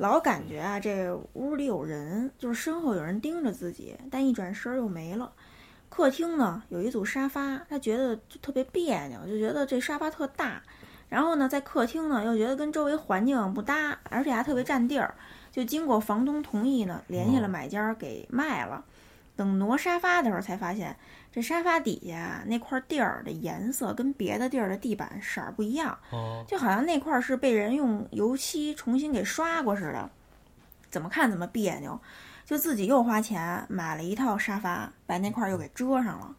[0.00, 5.30] 老感觉啊，这屋里有人，就是身后有人盯着自己，但一转身又没了。
[5.90, 10.62] 客厅呢有一组沙发，他觉得就特别别扭，就觉得这沙发特大。
[11.10, 15.14] 然后呢，在客厅呢又觉得跟周围环境不搭，而且还特别占地儿。
[15.52, 18.82] 就经过房东同意呢，联系了买家给卖了。
[19.40, 20.94] 等挪沙发的时候，才发现
[21.32, 30.10] 这沙发底下那块地儿的颜色跟别的地儿的地板色儿不一样，哦就好像那块儿是被人用油漆重新给刷过似的，
[30.90, 31.98] 怎么看怎么别扭。
[32.44, 36.36] 就自己又花钱买了一套沙发，把那块儿又给遮上了。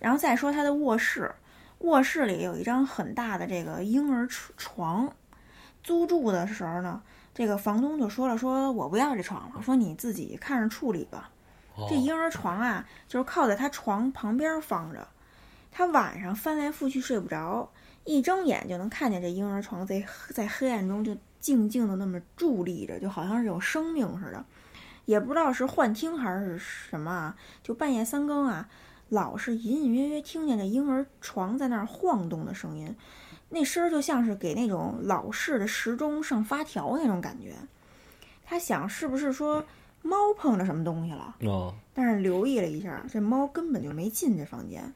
[0.00, 1.32] 然后再说他的卧室，
[1.78, 5.12] 卧室里有一张很大的这个婴儿床床。
[5.84, 7.00] 租住的时候呢，
[7.32, 11.30] 这个房东就说了，说我不要这床了，说你自己看着处理吧。
[11.88, 15.06] 这婴儿床啊，就是靠在他床旁边放着。
[15.70, 17.70] 他晚上翻来覆去睡不着，
[18.04, 24.44] 一睁眼就能看见这婴儿床在在黑暗中就静静的那么伫立着，就好像是有生命似的。
[25.04, 28.68] 也不知道是幻听还是什么啊，就半夜三更啊，
[29.08, 32.94] 老是隐隐约约听见这婴儿床在那儿晃动的声音，
[33.50, 37.54] 那声儿就像是给那种老式的时钟上发条那种感觉。
[38.44, 39.64] 他想是不是说
[40.02, 41.34] 猫碰着什么东西了？
[41.40, 44.92] 哦但是留意了一下，这猫根本就没进这房间。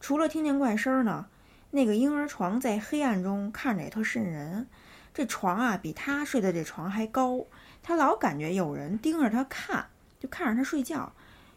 [0.00, 1.26] 除了听见怪声儿呢，
[1.70, 4.66] 那个婴儿床在黑暗中看着也特瘆人。
[5.12, 7.44] 这床啊，比他睡的这床还高，
[7.82, 9.84] 他老感觉有人盯着他看，
[10.18, 11.12] 就看着他睡觉。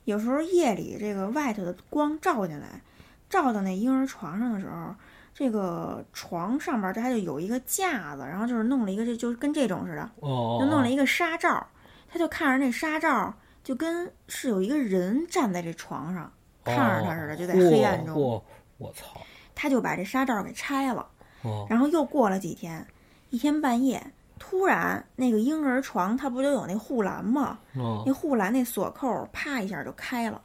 [0.06, 2.82] 有时候夜里这个外头的光照进来，
[3.30, 4.94] 照到那婴儿床上的时候，
[5.34, 11.66] 这个床上边儿它就有一个架子，然后就是弄了一个，这就跟这种似的，哦，就弄了一个纱罩，
[12.14, 16.32] 他就看着那纱罩，就跟是有一个人站在这床上
[16.64, 18.16] 看着他似的，就在黑暗中。
[18.16, 18.40] 嚯，
[18.78, 19.20] 我操！
[19.56, 21.08] 他就把这纱罩给拆了，
[21.42, 22.86] 哦然后又过了几天，
[23.32, 24.06] 一天半夜，
[24.38, 27.58] 突然那个婴儿床它不就有那护栏吗？
[27.76, 30.40] 哦那护栏那锁扣啪一下就开了，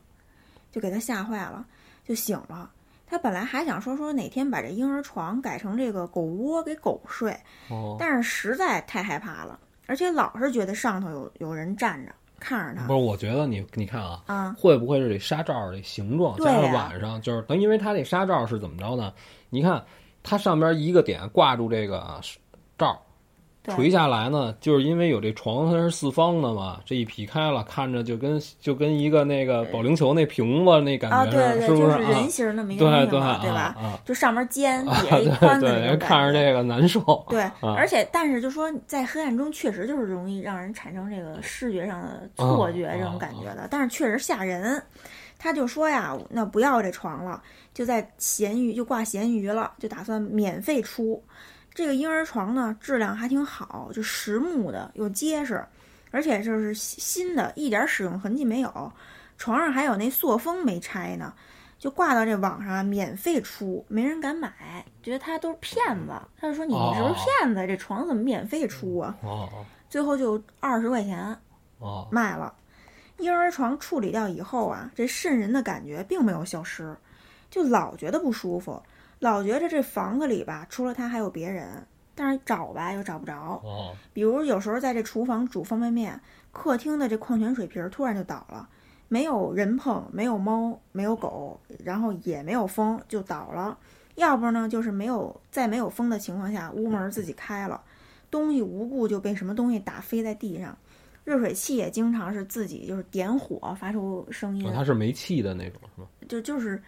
[0.72, 1.66] 就给他吓坏了，
[2.02, 2.70] 就醒了。
[3.06, 14.54] 他本来还想说说哪天把这婴儿床改成这个狗窝给狗睡，哦，但是实在太害怕了，而且老是觉得上头有有人站着看着他不是，我觉得你你看啊，啊。
[14.56, 19.12] 会不会是这纱罩这形状对加上晚上就是等，因为它这纱罩是怎么着呢？
[19.48, 19.82] 你看
[20.22, 22.20] 它上边一个点挂住这个
[22.76, 23.07] 罩，对
[23.74, 31.98] 垂下来呢，就是因为有这床它是四方的嘛，这一劈开了，看着就跟就跟一个那个保龄球那瓶子那感啊，觉对对，是不就是？
[31.98, 33.76] 人形那么一个对东西嘛，对吧？
[33.78, 35.96] 啊就上面尖，啊，底下一宽的。
[35.96, 37.26] 看着这个难受。
[37.28, 44.82] 对，啊而且但是就说在黑暗中确实就是容易让人产生这个视觉上的错觉啊这种感觉的，但是确实吓人。
[45.40, 47.40] 他就说呀，那不要这床了，
[47.72, 51.22] 就在闲鱼就挂闲鱼了，就打算免费出。
[51.78, 55.64] 这个婴儿床呢，质量还挺好，就实木的又结实，
[56.10, 58.92] 而且就是新的，一点使用痕迹没有。
[59.36, 61.32] 床上还有那塑封没拆呢，
[61.78, 66.12] 就挂到这网上啊，免费出，没人敢买，觉得他都是骗子。
[66.36, 67.64] 他就说你们是不是骗子？
[67.64, 69.16] 这床怎么免费出啊？
[69.22, 69.48] 哦
[69.88, 71.38] 最后就二十块钱
[71.78, 72.52] 哦卖了。
[73.18, 76.96] 婴儿床处理掉以后啊，这渗人的感觉并没有消失，
[77.48, 78.82] 就老觉得不舒服，
[79.18, 83.60] 老觉着这房子里吧，除了他还有别人，但是找吧又找不着。
[83.64, 86.20] 哦比如有时候在这厨房煮方便面，
[86.52, 88.68] 客厅的这矿泉水瓶儿突然就倒了，
[89.08, 93.76] 没有人碰，没有猫，没有狗，然后也没有风，就倒了。
[94.16, 97.80] 要不呢，就是没有在没有风的情况下，屋门儿自己开了，
[98.30, 100.76] 东西无故就被什么东西打飞在地上。
[101.24, 106.08] 热水器也经常是自己就是点火发出声音，哦它是煤气的那种是吗？
[106.26, 106.82] 就就是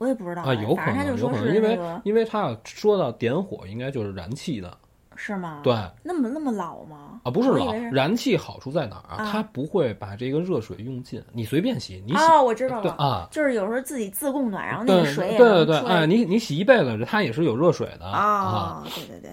[0.00, 4.74] 我也不知道啊，有可能，就是有可能，因为因为他要说到点火，应该就是燃气的
[5.14, 5.60] 是吗？
[5.62, 7.20] 对，那么那么老吗？
[7.22, 9.22] 啊，不是老燃气好处在哪儿啊？
[9.22, 18.82] 啊它不会把这个热水用尽，你随便洗，你洗哦，我知道了，对啊，就是有时候自己自供暖，然后那个水也对对对，哎，你你洗一辈子，它也是有热水的啊。
[18.82, 19.30] 哦，对对对，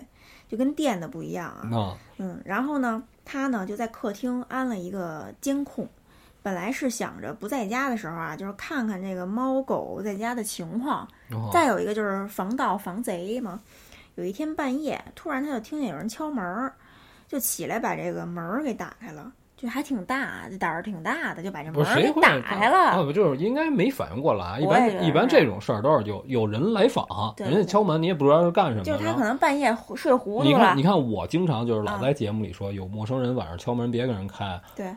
[0.50, 1.64] 就跟电的不一样啊。
[1.72, 5.88] 啊，嗯，然后呢，他呢就在客厅安了一个监控，
[6.48, 11.06] 本来是想着不在家的时候啊，就是看看这个猫狗在家的情况。
[11.34, 13.60] 哦再有一个就是防盗防贼嘛。
[14.16, 16.72] 有一天半夜，突然他就听见有人敲门儿，
[17.28, 22.78] 就起来把这个门儿给打开了，就还挺大，这胆儿挺大的，就把这门儿给打开了。
[22.92, 24.58] 啊，就是应该没反应过来。
[24.62, 27.06] 一般一般这种事儿都是有有人来访，
[27.36, 28.84] 对人家敲门，你也不知道是干什么。
[28.86, 34.58] 就是他可能半夜睡糊涂了你看，你，看，我经常就是老啊在节目里说，有陌生人晚上敲门别给人开。
[34.78, 34.96] 对。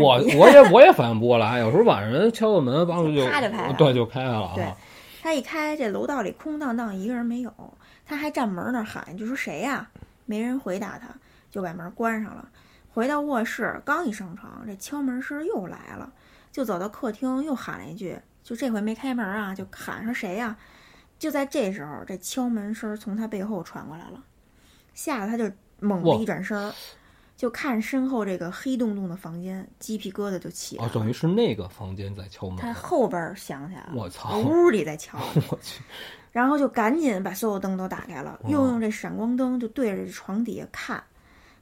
[0.00, 4.52] 我我也我也反应不过来，有时候晚上人敲个门，帮就啪就开了对，就开了啊。
[4.54, 4.72] 对
[5.22, 7.52] 他一开，这楼道里空荡荡，一个人没有。
[8.04, 9.88] 他还站门那儿喊，就说谁呀、
[10.26, 11.06] 没人回答他，
[11.50, 12.48] 就把门关上了。
[12.92, 16.12] 回到卧室，刚一上床，这敲门声又来了，
[16.50, 20.56] 就走到客厅，又喊了一句，就这回没开门啊，就喊说谁呀、
[21.18, 24.22] 就在这时候，这敲门声从他背后传过来了，
[24.92, 26.72] 吓得他就猛地一转身儿，
[27.42, 30.92] 就看身后这个黑洞洞的房间，鸡皮疙瘩就起来哦，了。
[30.94, 32.56] 等于是那个房间在敲门。
[32.56, 34.38] 他后边儿想起来了，我操！
[34.38, 35.18] 屋里在敲。
[35.50, 35.82] 我去，
[36.30, 41.02] 然后就赶紧把所有灯都打开了，哦又用这闪光灯就对着床底下看，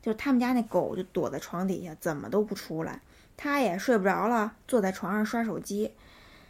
[0.03, 3.01] 就他们家那狗就躲在床底下，怎么都不出来。
[3.39, 5.91] 他也睡不着了，坐在床上刷手机。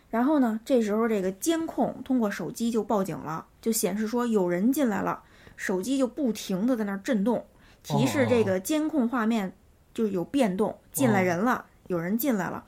[0.09, 5.23] 然后呢，这时候这个监控通过手机就报警了，就显示说有人进来了，
[5.57, 7.47] 手机就不停的在那儿震动，
[7.83, 9.53] 提示这个监控画面
[9.93, 12.65] 就有变动，进来人了，有人进来了。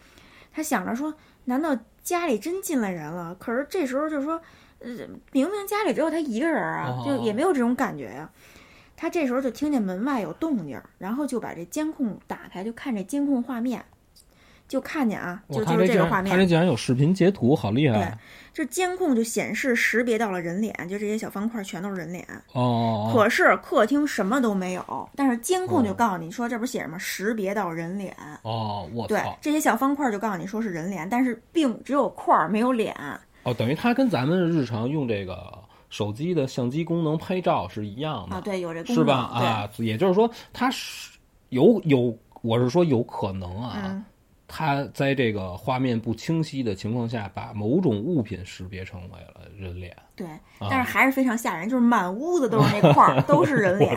[0.52, 3.34] 他想着说，难道家里真进来人了？
[3.36, 4.40] 可是这时候就是说，
[4.80, 4.88] 呃，
[5.32, 8.30] 明明家里只有他一个人啊，哦就也没有这种感觉呀、
[8.96, 13.84] 他这时候就听见门外有动静儿，然后就把这监控打开，就看这监控画面，
[14.72, 17.98] 就看见啊，就就是这这个画面，然他这竟然有视频截图，好厉害！
[17.98, 18.18] 对
[18.54, 22.26] 这监控就显示识别到了人脸，就这些小方块全都是人脸。
[22.52, 28.16] 哦可是客厅什么都没有，但是监控就哦告诉你说，这不是写什么识别到人脸？
[28.42, 32.94] 哦，我对！，这些小方块就告诉你说是人脸，但是并只有块儿没有脸。
[33.42, 35.52] 哦，等于它跟咱们日常用这个
[35.90, 39.14] 手机的相机功能拍照是一样的，啊，对，有这功能，是吧？
[39.14, 44.04] 啊，也就是说，它是有有，我是说有可能，啊，嗯，
[44.54, 49.96] 它在这个画面不清晰的情况下，把某种物品识别成为了人脸。
[50.14, 53.96] 对，啊但是还是非常吓人，就是满屋子都是那块儿， 都是人脸！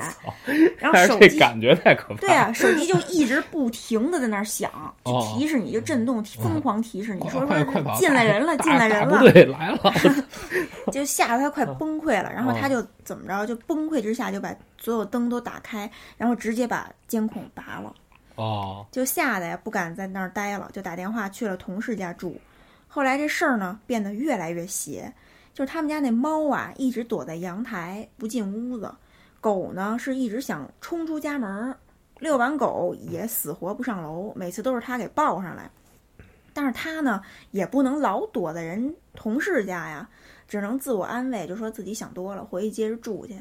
[0.77, 1.37] 然后手机。
[1.37, 2.21] 感觉太可怕。
[2.21, 4.71] 对啊，手机就一直不停的在那儿响，
[5.03, 7.95] 就哦提示你，就震动，疯狂提示你快说说！
[7.99, 9.93] 进来人了，进来人了对，来了。
[10.89, 12.31] 就吓得他快崩溃了。
[12.31, 17.93] 然后哦他就怎么着，就崩溃之下就把所有灯都打开，然后直接把监控拔了。
[18.35, 22.39] 哦，就吓得呀不敢在那儿待了，就打电话去了同事家住。
[22.87, 25.13] 后来这事儿呢变得越来越邪，
[25.53, 28.93] 就是他们家那猫啊一直躲在阳台不进屋子，
[29.41, 31.75] 狗呢是一直想冲出家门，
[32.19, 35.69] 遛完狗也死活不上楼，每次都是他给抱上来。
[36.53, 37.21] 但是他呢
[37.51, 40.09] 也不能老躲在人同事家呀，
[40.47, 43.37] 只能自我安慰，就说自己想多了，回去接着住去。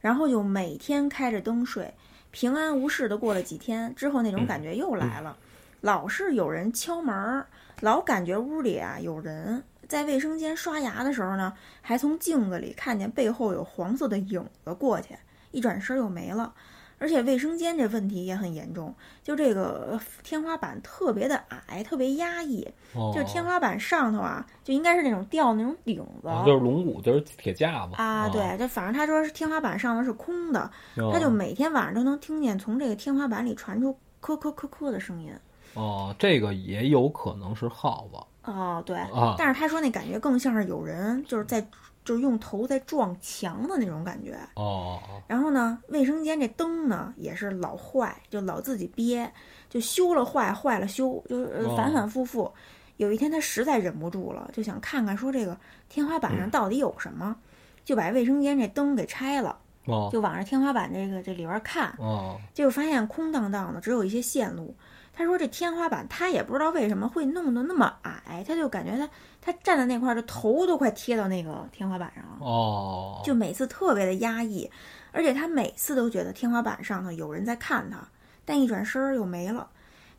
[0.00, 1.92] 然后就每天开着灯睡，
[2.32, 5.36] 平安无事的过了几天之后，那种感觉又来了，
[5.82, 7.46] 老是有人敲门儿，
[7.80, 9.62] 老感觉屋里啊有人。
[9.86, 15.14] 在卫生间刷牙的时候呢，还从镜子里看见背后有黄色的影子过去，
[15.50, 16.54] 一转身又没了。
[17.02, 21.34] 而且卫生间这问题也很严重，就这个呃天花板特别的
[21.66, 26.28] 矮，特别压抑，哦就天花板上头啊，就应该是那种吊那种顶子。
[26.28, 35.34] 哦就是龙骨，就是铁架子啊，对，就反正他说是天花板上头是空的，哦他就每天晚上都能听见从这个天花板里传出咯咯咯咯的声音。
[35.74, 39.34] 哦，这个也有可能是耗子哦，对，啊。
[39.38, 41.60] 但是他说那感觉更像是有人就是在
[42.04, 44.36] 就是用头在撞墙的那种感觉。
[44.54, 49.32] 哦哦然后呢，卫生间这灯呢也是老坏，就老自己憋，
[49.70, 52.52] 就修了坏，坏了修，就是反反复复。
[52.96, 55.56] 有一天他实在忍不住了，就想看看说这个
[55.88, 57.36] 天花板上到底有什么，
[57.84, 64.74] 就把卫生间这灯给拆了，哦就往这天花板这个这里边看，哦结果发现空荡荡的，只有一些线路。
[65.22, 69.08] 他说这天花板他也不知道为什么会弄得那么矮，他就感觉他
[69.40, 72.44] 他站在那块儿，这头都快贴到那个天花板上了。
[72.44, 74.68] 哦，就每次特别的压抑，
[75.12, 77.98] 而且他每次都觉得天花板上头有人在看他，
[78.44, 79.68] 但一转身儿又没了，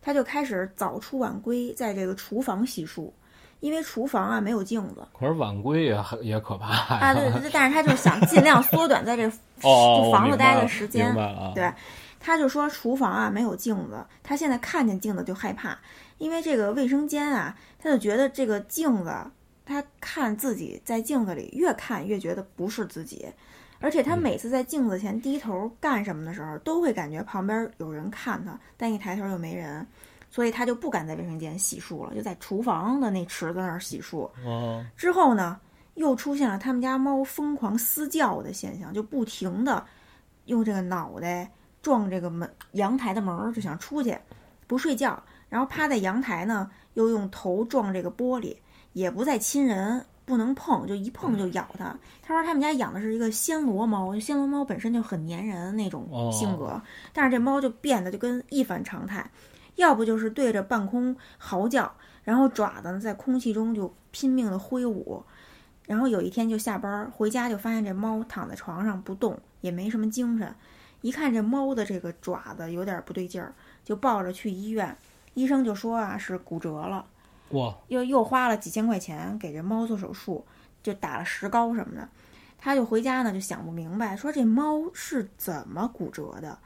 [0.01, 3.12] 他就开始早出晚归，在这个厨房洗漱，
[3.60, 6.99] 因为厨房啊没有镜子可是晚归也很也可怕呀。
[7.01, 9.30] 啊，对对对，但是他就想尽量缩短在这
[9.64, 11.14] 哦，房子待的的时间。
[11.54, 11.72] 对
[12.26, 15.78] 他就说厨房啊没有镜子，他现在看见镜子就害怕，
[16.19, 19.13] 因为这个卫生间啊，他就觉得这个镜子，
[19.65, 23.28] 他看自己在镜子里越看越觉得不是自己，
[23.82, 24.21] 而且他嗯。
[24.21, 29.86] 每次在镜子前低头干什么的时候，都会感觉旁边有人看他，但一抬头又没人，
[30.32, 34.30] 所以他就不敢在卫生间洗漱了，就在厨房的那池子那儿洗漱。
[34.45, 35.59] 哦，之后呢，
[35.95, 39.86] 又出现了他们家猫疯狂嘶叫的现象，就不停的
[40.45, 41.51] 用这个脑袋
[41.84, 44.17] 撞这个门阳台的门儿，就想出去，
[44.65, 48.57] 不睡觉，然后趴在阳台呢，又用头撞这个玻璃，
[48.93, 51.95] 也不再亲人，不能碰，就一碰就咬它。
[52.21, 56.81] 他说他们家养的是一个暹罗猫，暹罗猫本身就很粘人那种性格，
[57.11, 59.29] 但是这猫就变得就跟一反常态，
[59.75, 65.21] 要不就是对着半空嚎叫，然后爪子呢在空气中就拼命的挥舞。
[65.86, 70.55] 然后有一天就下班回家，就发现这猫躺在床上不动，也没什么精神。
[71.04, 74.97] 一看这猫的这个爪子有点不对劲儿，就抱着去医院。
[75.34, 77.06] 医生就说啊是骨折了，
[77.49, 80.45] 哇，又又花了几千块钱给这猫做手术，
[80.82, 82.08] 就打了石膏什么的。
[82.58, 86.58] 他就回家呢就想不明白，说这猫是怎么骨折的，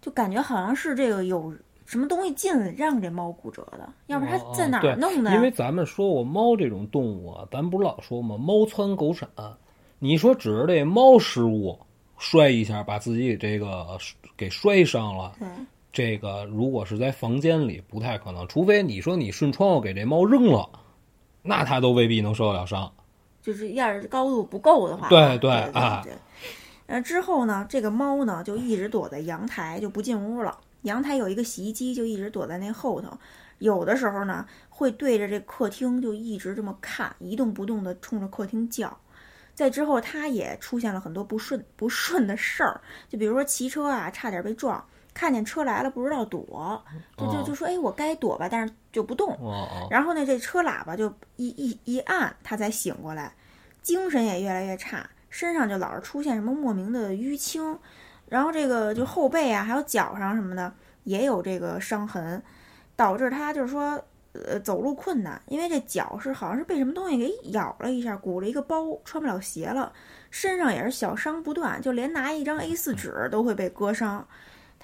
[0.00, 5.36] 就感觉好像是这个有什么东西进来让这猫骨折的，要不然它在哪儿弄的呀？
[5.36, 8.38] 因为咱们说过猫这种动物啊，咱不是老说吗？
[8.38, 9.28] 猫窜狗闪。
[9.98, 11.78] 你说指着这猫失误
[12.22, 13.98] 摔一下，把自己这个
[14.36, 15.48] 给摔伤了，对。
[15.92, 20.66] 这个如果是在房间里不太可能，除非你说你顺窗户给这猫扔了，
[21.42, 22.90] 那它都未必能受得了伤。
[23.42, 26.12] 就是要是高度不够的话，对对对啊对。
[26.86, 30.56] 呃，之后呢，这个猫呢就一直躲在阳台，就不进屋了。
[30.82, 33.08] 阳台有一个洗衣机，就一直躲在那后头。
[33.58, 38.96] 有的时候呢，会对着这客厅就一直这么看，一动不动的冲着客厅叫。
[39.62, 44.84] 在之后，他也出现了很多不顺不顺的事儿，就比如说骑车啊，差点被撞，
[45.14, 46.84] 看见车来了不知道躲，
[47.16, 49.38] 就就就说哎，我该躲吧，但是就不动。
[49.88, 51.06] 然后呢，这车喇叭就
[51.36, 53.32] 一一一按，他才醒过来，
[53.82, 57.78] 精神也越来越差，身上就老是出现什么莫名的淤青，
[58.26, 62.42] 然后这个就后背啊，还有脚上什么的也有这个伤痕，
[62.96, 69.92] 导致他就是说，呃，走路困难，因为这脚是好像是被什么东西给咬了一下，鼓了一个包，穿不了鞋了，
[70.30, 74.26] 身上也是小伤不断，就连拿一张 A 4纸都会被割伤。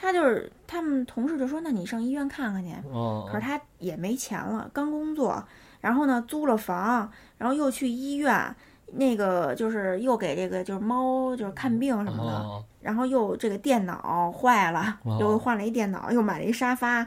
[0.01, 5.43] 他就是他们同事就说：“那你上医院看看去。”哦可是他也没钱了，刚工作，
[5.81, 8.55] 然后呢租了房，然后又去医院，
[8.93, 17.05] 那个就是又给这个就是猫就是看病什么的，哦然后又这个电脑坏了，哦又换了一电脑，又买了一沙发，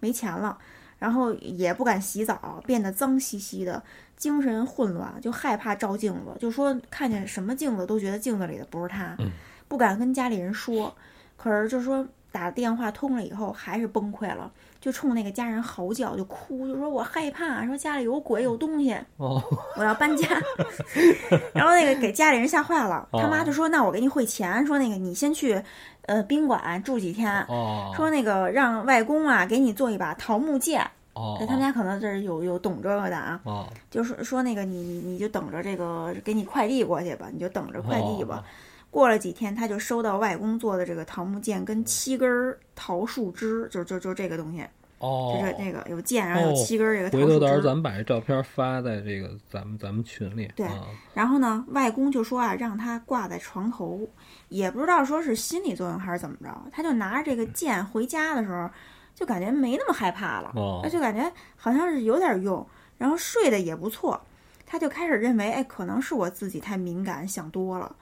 [0.00, 0.58] 没钱了，
[1.02, 3.82] 然后也不敢洗澡，变得脏兮兮的，
[4.16, 9.32] 精神混乱，就害怕照镜子，就说看见什么镜子都觉得镜子里的不是他，嗯
[9.66, 10.94] 不敢跟家里人说，
[11.36, 14.52] 可是就说打电话通了以后还是崩溃了。
[14.80, 19.40] 就冲那个家人嚎叫，就哭，就说我害怕，说家里有鬼有东西，哦
[19.76, 20.26] 我要搬家。
[21.54, 25.62] 然后那个给家里人吓坏了，哦他妈就说：“那我给你汇钱，说那个你先去
[26.06, 30.88] 呃宾馆住几天，哦，说那个让外公啊给你做一把桃木剑。
[31.14, 38.36] 哦，他们家可能这是有有懂这个的啊，哦就是说那个你你你就等着这个给你快递过去吧，你就等着快递吧。
[38.36, 38.44] 哦
[38.92, 44.62] 过了几天，他就收到外公做的这个桃木剑跟七根儿桃树枝，就就就这个东西，
[44.98, 47.40] 哦，就是那个有剑，然后有哦七根儿这个桃回头。
[47.40, 50.52] 到时候咱们把这照片发在这个咱们咱们群里。
[50.54, 50.84] 对啊
[51.14, 53.98] 然后呢，外公就说啊，让他挂在床头，
[54.52, 58.68] 也不知道说是心理作用还是怎么着，他就拿着这个剑回家的时候，
[59.14, 62.64] 就感觉没那么害怕了，哦就感觉好像是有点用，
[62.98, 64.20] 然后睡得也不错，
[64.66, 67.96] 他就开始认为，哎，可能是我自己太敏感，想多了。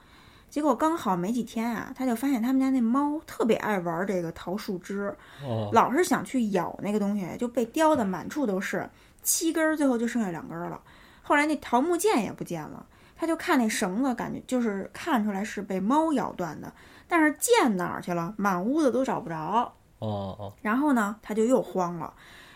[0.49, 8.89] 结果刚好没几天啊，他就发现他们家那猫特别爱玩这个桃树枝，哦老是想去咬那个东西，就被叼的满处都是，
[9.23, 10.81] 七根儿最后就剩下两根儿了。
[11.21, 12.85] 后来那桃木剑也不见了，
[13.21, 16.73] 他就看那绳子，感觉就是看出来是被猫咬断的，
[17.07, 18.33] 但是剑哪儿去了？
[18.35, 19.71] 满屋子都找不着。
[19.99, 22.11] 哦哦然后呢，他就又慌了，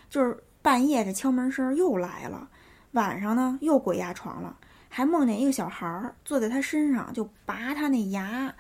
[0.10, 2.50] 就是半夜这敲门声又来了，
[2.94, 4.58] 晚上呢又鬼压床了，
[4.90, 8.52] 还梦见一个小孩儿坐在他身上就拔他那牙，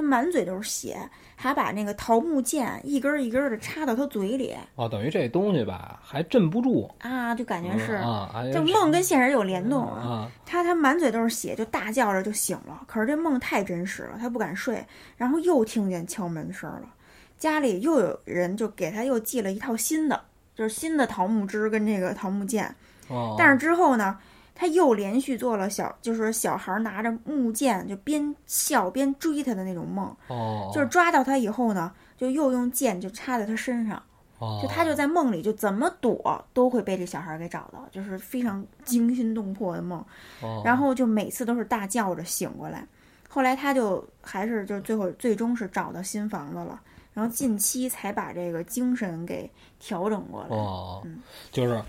[0.00, 0.96] 他满嘴都是血，
[1.36, 7.92] 还把那个桃木剑一根儿一根儿的插到他嘴里哦，等于这东西吧还镇不住，啊，就感觉是。
[7.96, 10.00] 啊，哎这梦跟现实有联动啊！
[10.00, 12.80] 啊，他他满嘴都是血，就大叫着就醒了。
[12.86, 14.82] 可是这梦太真实了，他不敢睡，
[15.18, 16.88] 然后又听见敲门声了。
[17.36, 20.18] 家里又有人就给他又寄了一套新的，
[20.54, 22.74] 就是新的桃木枝跟这个桃木剑。
[23.08, 24.16] 哦，但是之后呢，
[24.60, 34.02] 他又连续做了小，就是小孩拿着木剑就边笑边追他的那种梦，哦，就是抓到他以后呢，就又用剑就插在他身上，
[34.38, 40.04] 哦就他就在梦里就怎么躲都会被这小孩给找到，就是非常惊心动魄的梦。
[40.42, 42.86] 哦然后就每次都是大叫着醒过来。
[43.30, 46.78] 后来他就还是就是最后最终是找到新房子了，
[47.14, 50.48] 然后近期才把这个精神给调整过来。
[50.54, 51.82] 哦嗯，就是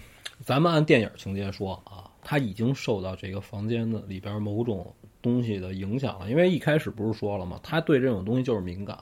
[0.45, 7.59] 咱们按电影情节说啊，他已经受到这个房间的里边某种东西的影响了，因为一开始不是说了吗？
[7.61, 8.97] 他对这种东西就是敏感，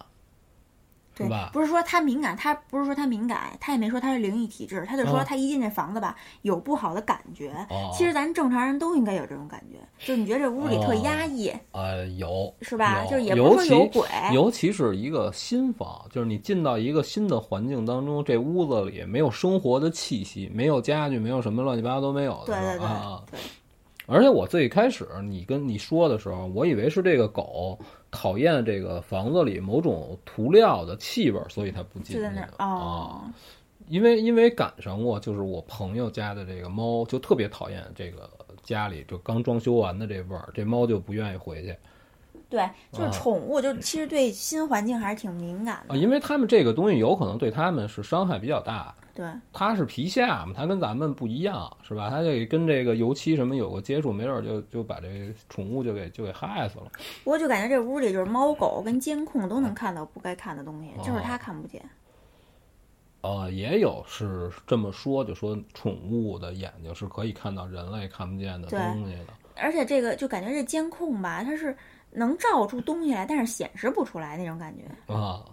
[1.20, 7.52] 对吧，不是说他敏感，他不是说他敏感，他也没说他是灵异体质，他就说哦他一进这房子吧，有不好的感觉。
[7.70, 13.06] 哦其实咱正常人都应该有这种感觉，就是你觉得这屋里特压抑，呃，有是吧？
[13.06, 23.22] 就是也不是说有鬼，尤其是一个新房，就是你进到一个新的环境当中，这屋子里没有生活的气息，没有家具，没有什么乱七八糟都没有的对对对、啊。
[23.30, 23.40] 对，
[24.10, 27.78] 而且我最开始你跟你说的时候，我以为是这个狗
[28.10, 32.66] 讨厌这个房子里某种涂料的气味，所以它不进去就在那儿啊。
[32.68, 33.22] 哦，
[33.88, 38.30] 因为因为赶上过，就是我朋友家的这个猫就特别讨厌这个
[38.64, 41.76] 家里就刚装修完的这味儿，这猫就不愿意回去
[42.50, 45.98] 对，就是啊宠物，就其实对新环境还是挺敏感的啊，的。
[45.98, 48.96] 因为他们这个东西有可能对他们是伤害比较大。
[49.14, 52.10] 对，它是皮下嘛，它跟咱们不一样，是吧？
[52.10, 56.92] 它这跟这个油漆什么有个接触，没准儿就就把这宠物就给就给害死了。
[57.24, 61.82] 不过就感觉这屋里就是猫狗跟监控都能看到不该看的东西，哦就是它看不见。
[63.22, 69.34] 呃，也有是这么说，就说宠物的眼睛是可以看到人类看不见的东西的。
[69.58, 71.76] 而且这个就感觉这监控吧，它是
[72.12, 75.14] 能照出东西来，但是显示不出来那种感觉。
[75.14, 75.44] 啊。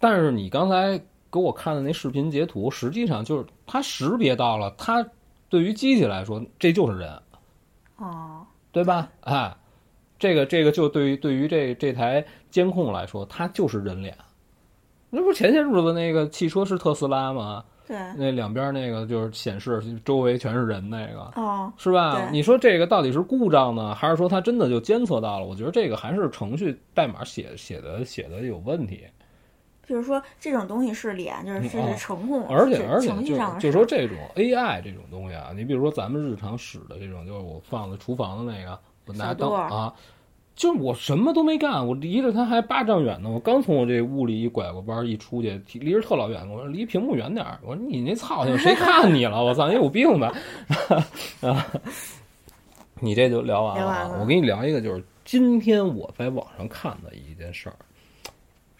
[0.00, 1.00] 但是你刚才
[1.36, 5.06] 给我看的那视频截图，实际上就是它识别到了，它
[5.50, 7.10] 对于机器来说，这就是人，
[7.98, 9.10] 哦，对吧？
[9.20, 9.54] 哎，
[10.18, 14.16] 这个这个就对于对于这这台监控来说，它就是人脸。
[15.10, 17.62] 那不是前些日子那个汽车是特斯拉吗？
[17.86, 22.28] 对，那两边那个就是显示周围全是人那个，哦，是吧？
[22.32, 25.46] 你说这个到底是故障呢，还是说它真的就监测到了？
[25.46, 29.04] 我觉得这个还是程序代码写写的写的有问题。
[29.86, 39.94] 就是说这种东西是脸，就是是嗯是程控，而且而且就就说这种 AI 这种东西啊，你比如说咱们日常使的这种，就是我放在厨房的那个，我拿灯小舵儿啊，
[40.56, 49.44] 就是我什么都没干，我离着它还八丈远呢，我刚从我这屋里一拐过弯一出去，离着特老远，我说离屏幕远点儿，我说你那操性谁看你了？
[49.44, 50.32] 我操，你有病吧？
[51.42, 51.64] 啊，
[52.98, 57.76] 你这就聊完了啊，聊完了我给你聊一个，就是今天我在网上看的一件事儿。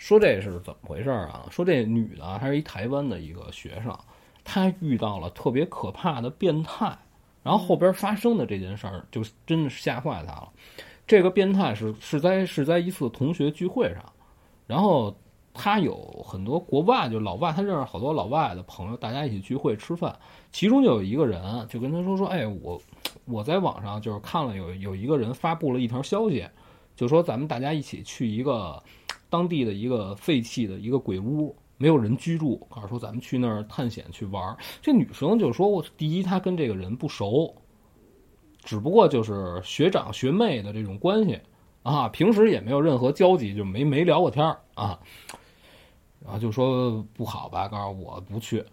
[0.07, 1.48] 说这是怎么回事儿啊？
[1.50, 3.92] 说这女的，她是一台湾的一个学生，
[4.44, 6.96] 她遇到了特别可怕的变态，
[7.42, 10.48] 然后后边发生的这件事儿就真的是吓坏她了。
[11.09, 14.12] 这个变态是是在是在一次同学聚会上，
[14.68, 15.12] 然后
[15.52, 20.16] 他有很多国外就老外，他认识好多老外的朋友，大家一起聚会吃饭，
[20.52, 22.80] 其中就有一个人就跟他说说，哎，我
[23.24, 26.48] 我在网上就是看了有有一个人发布了一条消息，
[26.94, 28.80] 就说咱们大家一起去一个
[29.28, 34.56] 当地的一个废弃的一个鬼屋，没有人居住，告诉说咱们去那儿探险去玩。
[34.80, 37.54] 这女生就说，我第一她跟这个人不熟，
[38.62, 41.40] 只不过就是学长学妹的这种关系
[41.82, 44.98] 啊，平时也没有任何交集，就没没聊过天儿啊。
[46.24, 48.64] 然后就说不好吧，告诉我不去。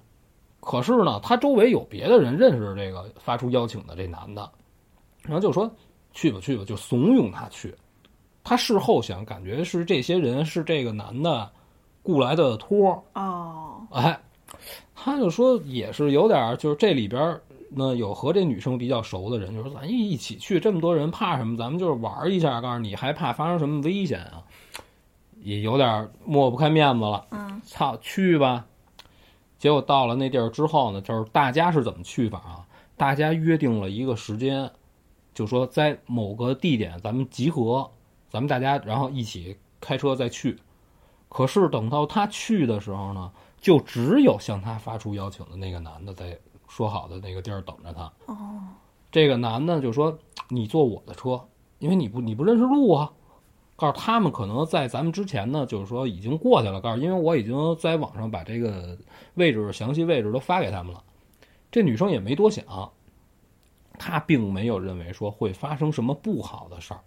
[0.60, 4.50] 可是呢，他周围有别的人认识这个发出邀请的这男的，
[5.24, 5.70] 然后就说
[6.14, 7.76] 去吧去吧，就怂恿他去。
[8.44, 11.50] 他事后想，感觉是这些人是这个男的
[12.02, 14.20] 雇来的托儿，哦，哎，
[14.94, 21.56] 他就说也是有点儿，就是这里边儿呢有和这女生比较熟的人，就说咱一一起去，这么多人怕什么？
[21.56, 24.44] 咱们就是玩儿一下，告诉你还怕发生什么危险啊？
[25.42, 27.26] 也有点儿抹不开面子了。
[27.32, 28.66] 嗯，操，去吧。
[29.58, 32.68] 结果到了那地儿之后呢，就是大家是怎么去法啊？
[32.96, 34.70] 大家约定了一个时间，
[35.34, 37.90] 就说在某个地点咱们集合，
[38.34, 40.58] 咱们大家然后一起开车再去。
[41.30, 43.32] 可是等到他去的时候呢，
[43.62, 46.36] 就只有向他发出邀请的那个男的在
[46.68, 48.12] 说好的那个地儿等着他。
[48.26, 48.64] 哦，
[49.12, 50.18] 这个男的就说
[50.50, 53.14] ：“你坐我的车，因为你不你不认识路啊。”
[53.76, 56.82] 告诉他们可能在咱们之前呢，就是说已经过去了。
[56.82, 58.98] 告诉因为我已经在网上把这个
[59.36, 61.04] 位置详细位置都发给他们了。
[61.72, 62.64] 这女生也没多想，
[64.00, 67.02] 她并没有认为说会发生什么不好的事儿。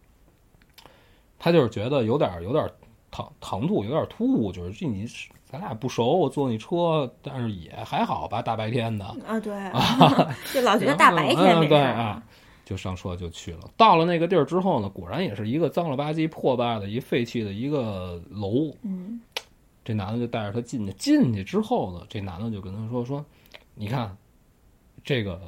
[1.47, 2.69] 她就是觉得有点有点
[3.09, 5.07] 唐唐突，有点突兀，就是这你
[5.45, 9.05] 咱俩不熟，我坐你车，但是也还好吧，大白天的。
[9.25, 12.21] 啊，对啊， 就老觉得大白天嗯对没事儿啊，
[12.65, 13.71] 就上车就去了。
[13.77, 18.75] 到了那个地儿之后呢，果然也是一个脏了吧唧、破败的一废弃的一个楼。
[18.83, 19.21] 嗯
[19.85, 23.25] 这男的就带着他进去，进去之后呢，这男的就跟他说说，
[23.77, 24.17] 你看，
[25.05, 25.41] 这个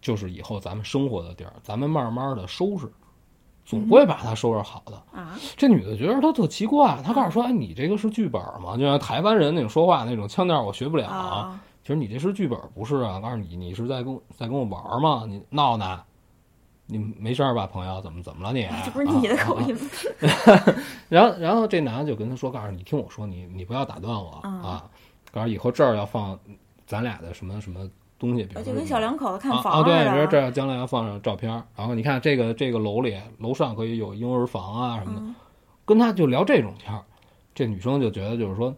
[0.00, 2.88] 就是以后咱们生活的地儿，咱们慢慢的收拾，
[3.64, 4.94] 总会把它收拾好的。
[5.12, 8.76] 啊，这女的觉得她特奇怪，她告诉说：“哎，你这个是剧本吗？
[8.76, 11.08] 就像台湾人那种说话那种腔调，我学不了。
[11.08, 13.18] 啊，其实你这是剧本，不是啊？
[13.20, 15.24] 告诉你，你是在跟在跟我玩吗？
[15.26, 16.00] 你闹呢？
[16.86, 18.00] 你没事儿吧，朋友？
[18.02, 18.68] 怎么怎么了你？
[18.84, 19.80] 这不是你的口音啊
[20.20, 20.52] 吗？
[20.52, 20.74] 啊
[21.08, 24.84] 然后，然后这男的就跟她说：“告诉你，听我说，你你不要打断我嗯啊！
[25.32, 26.38] 告诉以后这儿要放
[26.86, 27.88] 咱俩的什么什么
[28.26, 30.26] 东西，比如说就跟小两口子看房对，比如。
[30.26, 35.34] 这儿将来要放上照片，然后你看这个这个楼里楼上可以有婴儿房啊什么的，嗯
[35.86, 37.04] 跟他就聊这种天儿，
[37.54, 38.74] 这女生就觉得就是说，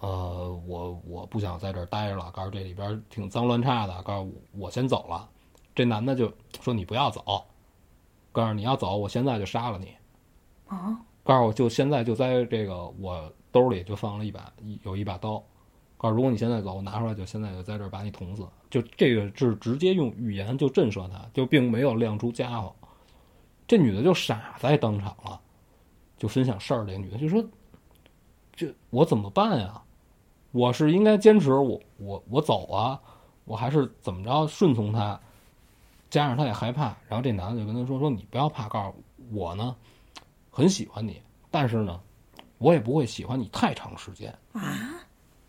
[0.00, 5.28] 呃，我我不想在这儿待着了，告诉这里边儿挺脏乱差的，告诉我我先走了。
[5.74, 6.32] 这男的就
[6.62, 7.22] 说你不要走，
[8.32, 9.92] 告诉你要走，我现在就杀了你。
[10.68, 15.42] 啊，告诉我就现在就在这个我兜里就放了一把一有一把刀，
[15.96, 18.46] 告诉如果你现在走，我拿出来就现在就在这儿把你捅死。
[18.68, 22.74] 就这个是直接用语言就震慑他，就并没有亮出家伙。
[23.66, 25.40] 这女的就傻在当场了，
[26.18, 26.84] 就分享事儿。
[26.86, 27.44] 这女的就说
[28.54, 29.82] ：“这我怎么办呀？
[30.52, 33.00] 我是应该坚持我我我走啊，
[33.44, 35.18] 我还是怎么着顺从他？
[36.10, 38.96] 加上他也害怕，然后这男的就跟他说：说你不要怕，告诉
[39.32, 39.74] 我呢。”
[40.50, 41.20] 很喜欢你，
[41.50, 42.00] 但是呢，
[42.56, 44.34] 我也不会喜欢你太长时间。
[44.52, 45.04] 啊，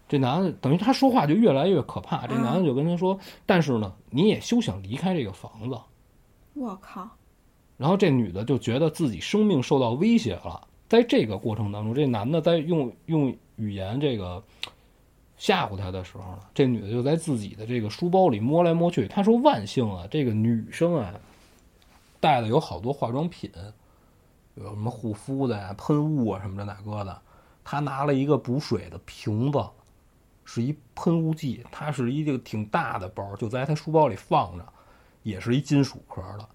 [0.07, 2.25] 这男的等于他说话就越来越可怕。
[2.27, 5.77] 这嗯男的就跟他说：“但是呢，你也休想离开这个房子。
[6.53, 7.09] 我靠，”
[7.77, 10.67] 然后这女的就觉得自己生命受到威胁了。
[10.87, 14.41] 在这个过程当中，这男的在用用语言这个
[15.37, 19.07] 吓唬她的时候呢，这女的就在自己的这个书包里摸来摸去。
[19.07, 21.13] 她说：“万幸啊，这个女生啊，
[22.19, 23.51] 带的有好多化妆品。”
[24.59, 27.21] 有什么护肤的呀、喷雾啊什么的那个的，
[27.63, 29.63] 他拿了一个补水的瓶子，
[30.49, 34.65] 是一喷雾剂，它是一个挺大的包，就在他书包里放着，
[35.21, 36.47] 也是一金属壳的。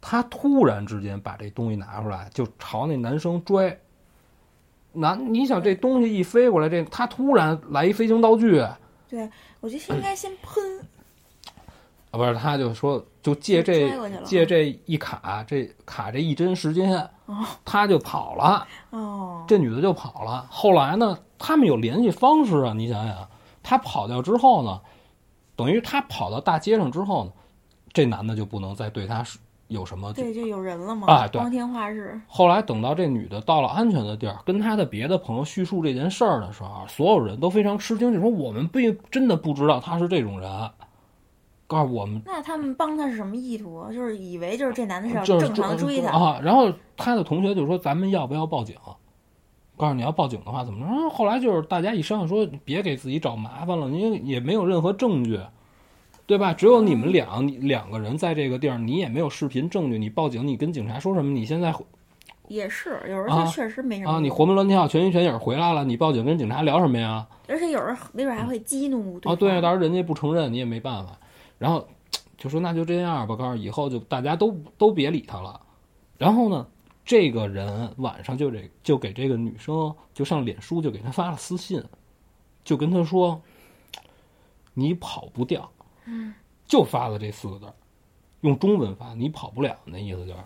[0.00, 3.78] 他突然之间把这东西拿出来，就朝那男生拽。
[4.94, 8.64] 男，你想这东西一飞过来，这他突然来一飞行道具，
[9.08, 9.28] 对，
[9.60, 10.80] 我觉得应该先喷，
[12.12, 13.90] 啊不是，他就说就借这
[14.24, 18.66] 借这一卡，这卡这一针时间哦，他就跑了。
[18.90, 20.46] 哦，这女的就跑了。
[20.48, 23.28] 后来呢，他们有联系方式啊，你想想，
[23.64, 24.80] 他跑掉之后呢，
[25.56, 27.32] 等于他跑到大街上之后呢，
[27.92, 29.38] 这男的就不能再对他是
[29.68, 30.12] 有什么。
[30.12, 40.70] 对，就有人了嘛，啊对光天化日，后来等到这女的到了安全的地儿，跟她的别的朋友叙述这件事儿的时候，所有人都非常吃惊，就说我们并真的不知道他是这种人，
[41.66, 43.86] 告诉我们那他们帮他是什么意图？
[43.90, 46.40] 就是以为就是这男的是要正常的追他，啊。
[46.42, 48.76] 然后他的同学就说：“咱们要不要报警？”
[49.76, 50.92] 告诉你要报警的话怎么着？
[50.92, 55.40] 后后来就是大家一商量说，别给自己找麻烦了，因为也没有任何证据，
[56.26, 56.52] 对吧？
[56.54, 61.32] 只有你们俩两个人在这个地儿，你也没有视频证据，你报警，你跟警察说什么？
[61.32, 61.74] 你现在
[62.48, 67.26] 也是，有时啊候他确实没什么啊，你用活蹦乱跳、全心全影回来了，你报警跟警察聊什么呀？
[67.48, 71.18] 而且有人没准还会激怒啊，对，啊到时候人家不承认，你也没办法。
[71.58, 71.86] 然后
[72.36, 75.60] 就说那就这样吧，告诉以后就大家都都别理他了。
[76.18, 76.66] 然后呢，
[77.04, 81.82] 这个人晚上就这就给这个女生就上脸书就给她发了私信，
[82.64, 83.40] 就跟她说
[84.72, 85.70] 你跑不掉，
[86.06, 86.34] 嗯，
[86.66, 87.72] 就发了这四个字，
[88.40, 90.38] 用中文发，你跑不了，那意思就是。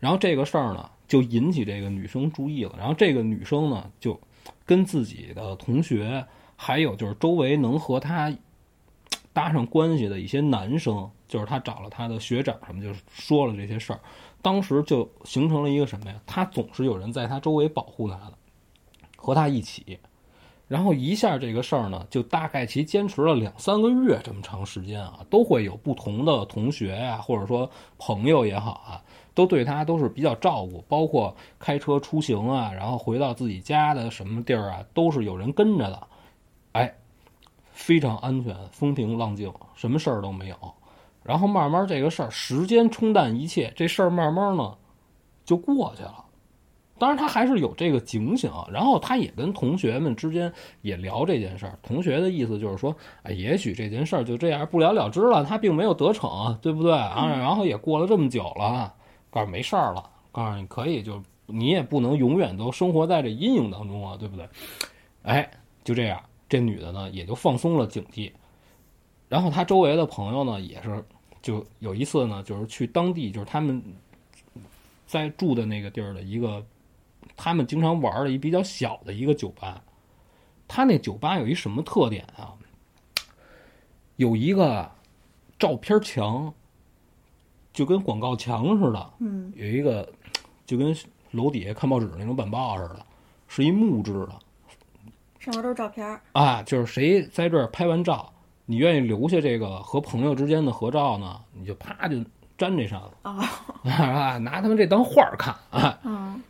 [0.00, 2.74] 然后这个事儿呢，就引起这个女生注意了。
[2.76, 4.18] 然后这个女生呢，就
[4.64, 6.26] 跟自己的同学，
[6.56, 8.34] 还有就是周围能和她
[9.32, 14.00] 搭上关系的一些男生，就是她找了她的学长什么，就说了这些事儿。
[14.42, 16.20] 当时就形成了一个什么呀？
[16.26, 18.32] 他总是有人在他周围保护他的，
[19.16, 19.98] 和他一起。
[20.66, 27.68] 然后一下这个事儿呢，就大概其坚持了两三个月这么长时间啊，都会有不同的同学呀、或者说
[27.98, 29.02] 朋友也好啊，
[29.34, 36.06] 都对他都是比较照顾，包括开车出行啊，然后回到自己家的什么地儿啊，都是有人跟着的，
[36.70, 36.94] 哎，
[37.72, 40.56] 非常安全，风平浪静，什么事儿都没有。
[41.30, 44.76] 然后慢慢这个事儿，时间冲淡一切，这事儿慢慢呢
[45.44, 46.24] 就过去了。
[46.98, 50.52] 当然，他还是有这个警醒，然后他也跟同学们之间
[50.82, 51.78] 也聊这件事儿。
[51.84, 57.28] 同学的意思就是说，哎，也许这件事儿就这样不了了之了，他并没有得逞，对不对啊？
[57.28, 58.92] 然后也过了这么久了，
[59.30, 64.48] 告诉没事儿了，告诉你可以就你也不能永远都生活在这阴影当中啊，对不对？
[65.22, 65.48] 哎，
[65.84, 68.32] 就这样，这女的呢也就放松了警惕。
[69.28, 71.04] 然后她周围的朋友呢，也是
[71.42, 73.82] 就有一次呢，就是去当地，就是他们
[75.06, 76.64] 在住的那个地儿的一个，
[77.36, 79.82] 他们经常玩的一比较小的一个酒吧。
[80.68, 82.54] 他那酒吧有一什么特点啊？
[84.16, 84.88] 有一个
[85.58, 86.52] 照片墙，
[87.72, 90.12] 就跟广告墙似的，嗯，有一个
[90.66, 90.94] 就跟
[91.30, 93.06] 楼底下看报纸那种板报似的，
[93.48, 94.38] 是一木质的
[95.40, 96.62] 上面都是照片儿，啊。
[96.62, 98.32] 就是谁在这儿拍完照，
[98.70, 102.14] 你愿意留下这个和朋友之间的合照呢，你就啪就
[102.56, 103.10] 粘这上了，
[103.90, 105.98] 啊，拿他们这当画儿看啊。
[106.04, 106.40] 嗯，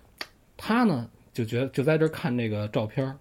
[0.54, 3.16] 他呢就觉得就在这儿看这个照片儿，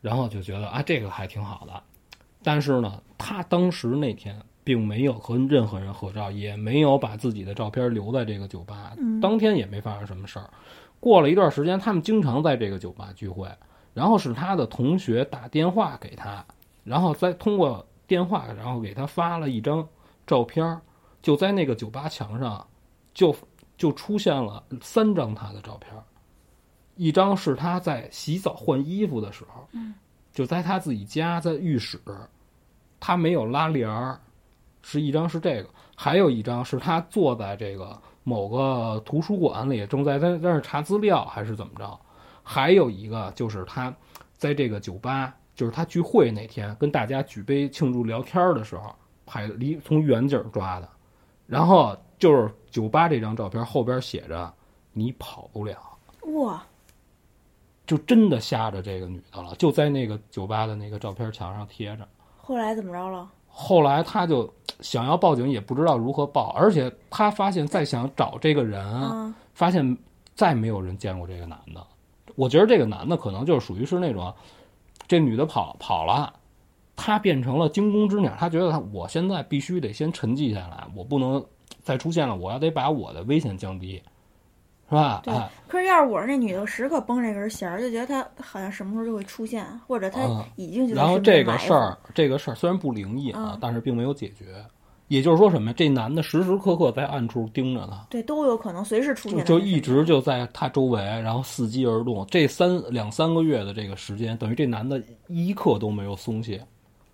[0.00, 1.80] 然后就觉得啊这个还挺好的，
[2.42, 10.50] 但是呢，他当时那天并没有和任何人合照，也没有把自己的照片留在这个酒吧，嗯当天也没发生什么事儿。
[10.98, 13.48] 过了一段时间，他们经常在这个酒吧聚会，
[13.94, 16.44] 然后是他的同学打电话给他，
[16.82, 19.86] 然后再通过电话，然后给他发了一张
[20.26, 20.80] 照片儿，
[21.22, 22.66] 就在那个酒吧墙上，
[23.14, 23.32] 就
[23.76, 26.02] 就出现了三张他的照片儿。
[26.96, 29.68] 一张是他在洗澡换衣服的时候，
[30.32, 32.00] 就在他自己家在浴室，
[32.98, 34.18] 他没有拉帘儿，
[34.82, 42.00] 是一张是这个，还有一张是他坐在这个某个图书馆里，正在在在那儿查资料还是怎么着，
[42.42, 43.94] 还有一个就是他
[44.36, 48.94] 在这个酒吧，就是他聚会那天跟大家举杯庆祝聊天的时候
[49.26, 50.88] 拍的，离从远景抓的，
[51.48, 54.54] 然后就是酒吧这张照片后边写着
[54.94, 55.76] “你跑不了”。
[56.34, 56.62] 哇，
[57.88, 62.06] 就真的吓着这个女的了，就在那个酒吧的那个照片墙上贴着。
[62.36, 63.28] 后来怎么着了？
[63.48, 64.48] 后来他就
[64.78, 69.98] 想要报警，也不知道如何报，而且他发现再想找这个人，嗯，发现
[70.36, 71.84] 再没有人见过这个男的。
[72.36, 74.32] 我觉得这个男的可能就是属于是那种，
[75.08, 76.32] 这女的跑跑了，
[76.94, 81.44] 她变成了惊弓之鸟，她觉得她我现在必须得先沉寂下来，我不能
[81.82, 84.02] 再出现了，我要得把我的危险降低，
[84.88, 85.22] 是吧？
[85.24, 94.64] 对哎，可是要是我是那女的，时刻绷这根弦儿，就觉得她好像什么时候就会出现，或者她嗯已经就在然后这个事儿，这个事儿虽然不灵异啊，嗯但是并没有解决。
[95.08, 95.74] 也就是说什么呀？
[95.76, 102.26] 这男的时时刻刻在暗处盯着他，对都有可能随时出现就一直就在他周围，然后伺机而动。
[102.30, 106.62] 这三两三个月的这个时间，等于这男的一刻都没有松懈。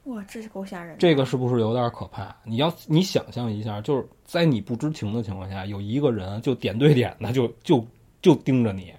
[0.05, 0.99] 哇，这是够吓人的。
[0.99, 2.37] 这个是不是有点可怕？
[2.45, 7.83] 你要你想象一下，就是在你不知情的情况下，有一个人就点对点的就就
[8.21, 8.93] 就盯着你，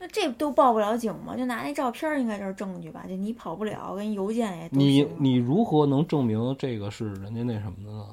[0.00, 1.36] 那这都报不了警吗？
[1.36, 3.04] 就拿那照片儿应该就是证据吧？
[3.06, 8.06] 就你跑不了，跟邮件也你你如何能证明这个是人家那什么的呢？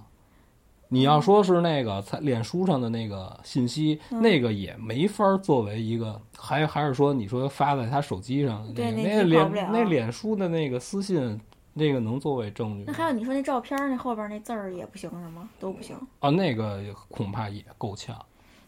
[0.88, 11.40] 你要说是那个在脸书上的那个信息，嗯那个也没法作为一个，还还是说你说发在他手机上，对那个那脸那脸书的那个私信，
[11.74, 12.84] 那个能作为证据？
[12.86, 15.50] 那还有你说那照片儿那后边儿那字儿也不行是吗？
[15.60, 15.96] 都不行。
[16.20, 18.16] 啊，那个恐怕也够呛。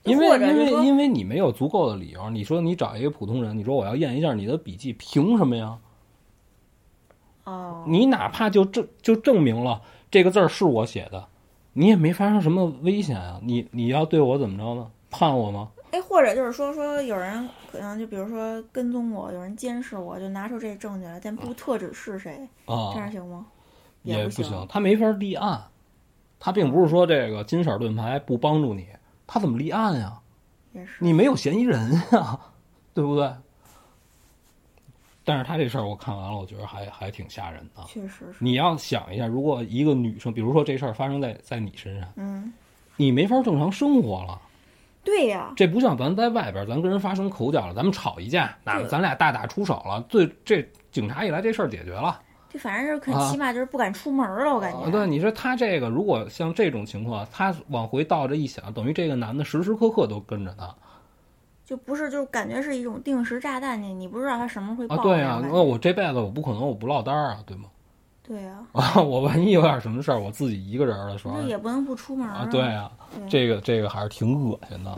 [0.04, 5.78] 因为因为因为你没有足够的理由，你说你找一个普通人，你说我要验一下你的笔记，凭什么呀？
[7.44, 11.28] 哦，你哪怕就证就证明了这个字儿是我写的，
[11.78, 13.40] 你也没发生什么危险啊！
[13.44, 14.90] 你你要对我怎么着呢？
[15.12, 15.70] 判我吗？
[15.92, 23.46] 哎，或者就是说说有人可能就比如说跟踪我，有人监视我，就拿出这证据来，但不特指是谁，啊这，样行吗？
[24.02, 25.62] 不也不行，他没法立案。
[26.40, 28.88] 他并不是说这个金色盾牌不帮助你，
[29.28, 30.20] 他怎么立案呀？
[30.74, 30.96] 也是。
[30.98, 32.40] 你没有嫌疑人呀，
[32.96, 33.32] 对不对？
[35.28, 37.84] 但是他这事儿我看完了，我觉得还还挺吓人的。
[37.86, 38.36] 确实是。
[38.40, 42.54] 你要想一下，如果一个女生，比如说这事儿发生在在你身上，嗯，
[42.96, 44.40] 你没法正常生活了。
[45.04, 52.22] 对呀，这不像咱在外边，咱跟人发生口角了，咱们吵一架，那对咱俩大打出手了，最这警察一来，这事儿解决了。
[52.50, 54.80] 这反正是可啊起码就是不敢出门了，我感觉。
[54.80, 60.74] 啊对，你说他这个如果像这种情况，他往回倒着一想，等于这个男的时时刻刻都跟着他
[61.68, 64.96] 就不是，就是感觉是一种定时炸弹，你你不知道他什么时候会啊。
[64.96, 65.04] 爆。
[65.04, 67.66] 对啊，那那我这辈子我不可能我不落单儿啊，对吗？
[68.24, 74.98] 对啊，啊，我万一有点什么事儿，我自己一个人儿的时候那也不能不出门啊，对啊，对这个这个还是挺恶心的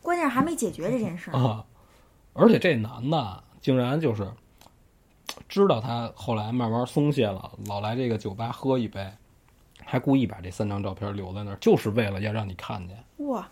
[0.00, 1.36] 关键是还没解决这件事儿。
[1.38, 1.62] 啊。
[2.32, 4.26] 而且这男的竟然就是
[5.46, 9.06] 知道他后来慢慢松懈了，老来这个酒吧喝一杯，
[9.84, 12.96] 还故意把这三张照片留在那儿，就是为了要让你看见。
[13.26, 13.46] 哇，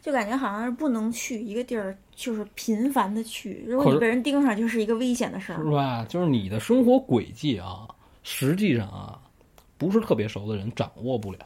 [0.00, 3.64] 就感觉好像是不能去一个地儿，就是频繁的去。
[3.66, 5.70] 如果你被人盯上，就是一个危险的事儿是。
[5.70, 6.04] 吧？
[6.08, 7.86] 就是你的生活轨迹啊，
[8.22, 9.18] 实际上啊，
[9.78, 11.38] 不是特别熟的人掌握不了。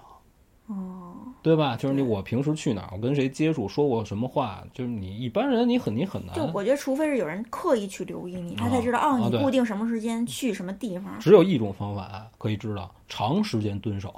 [0.66, 1.74] 哦，对吧？
[1.74, 11.18] 就是你我平时去哪儿，我跟谁接触，说过什么话，就是你一般人你很你很难就，我觉得，除非是有人刻意去留意你，他才知道哦，你固定什么时间去什么地方。
[11.18, 14.14] 只有一种方法可以知道，长时间蹲守，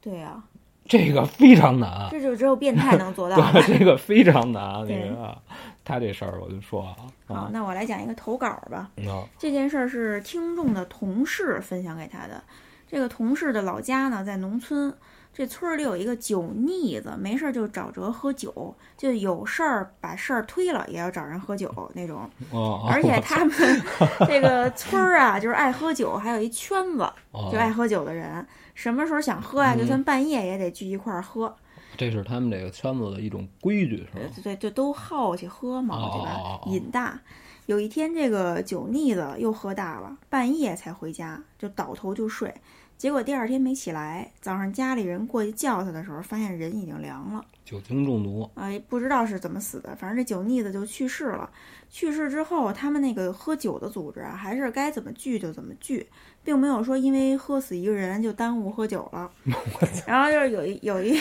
[0.00, 0.40] 对啊，
[0.88, 2.08] 这个非常难。
[2.10, 4.84] 这就只有变态能做到 对，这个非常难。
[4.86, 5.36] 那个啊
[5.84, 6.82] 他这事儿我就说
[7.28, 8.90] 啊，那我来讲一个投稿吧。
[8.96, 12.42] 那这件事儿是听众的同事分享给他的。
[12.86, 14.92] 这个同事的老家呢在农村，
[15.32, 22.28] 这村儿里有一个酒腻子，没事儿就找辙喝酒，就有事儿把事儿推了也要找人喝酒那种。
[22.50, 23.54] 哦， 而且他们
[24.26, 28.46] 这个村儿啊，就是爱喝酒，还有一圈子，哦就爱喝酒的人，
[28.78, 31.52] 什么时候想喝呀、嗯就算半夜也得聚一块儿喝。
[31.96, 34.30] 这是他们这个圈子的一种规矩，是吧？
[34.44, 36.32] 对，就都好去喝嘛，哦对吧？
[36.36, 37.20] 哦哦哦瘾大。
[37.66, 42.54] 有一天，这个酒腻子又喝大了，半夜才回家，就倒头就睡。
[42.98, 47.44] 结果第二天没起来，早上家里人过去叫他的时候，发现人已经凉了。
[47.64, 51.48] 酒精中毒，哎，不知道是怎么死的，反正这酒腻子就去世了。
[51.88, 56.04] 去世之后，他们那个喝酒的组织啊，还是该怎么聚就怎么聚，
[56.42, 59.30] 并没有说因为喝死一个人就耽误喝酒了。
[60.04, 61.16] 然后就是有一有一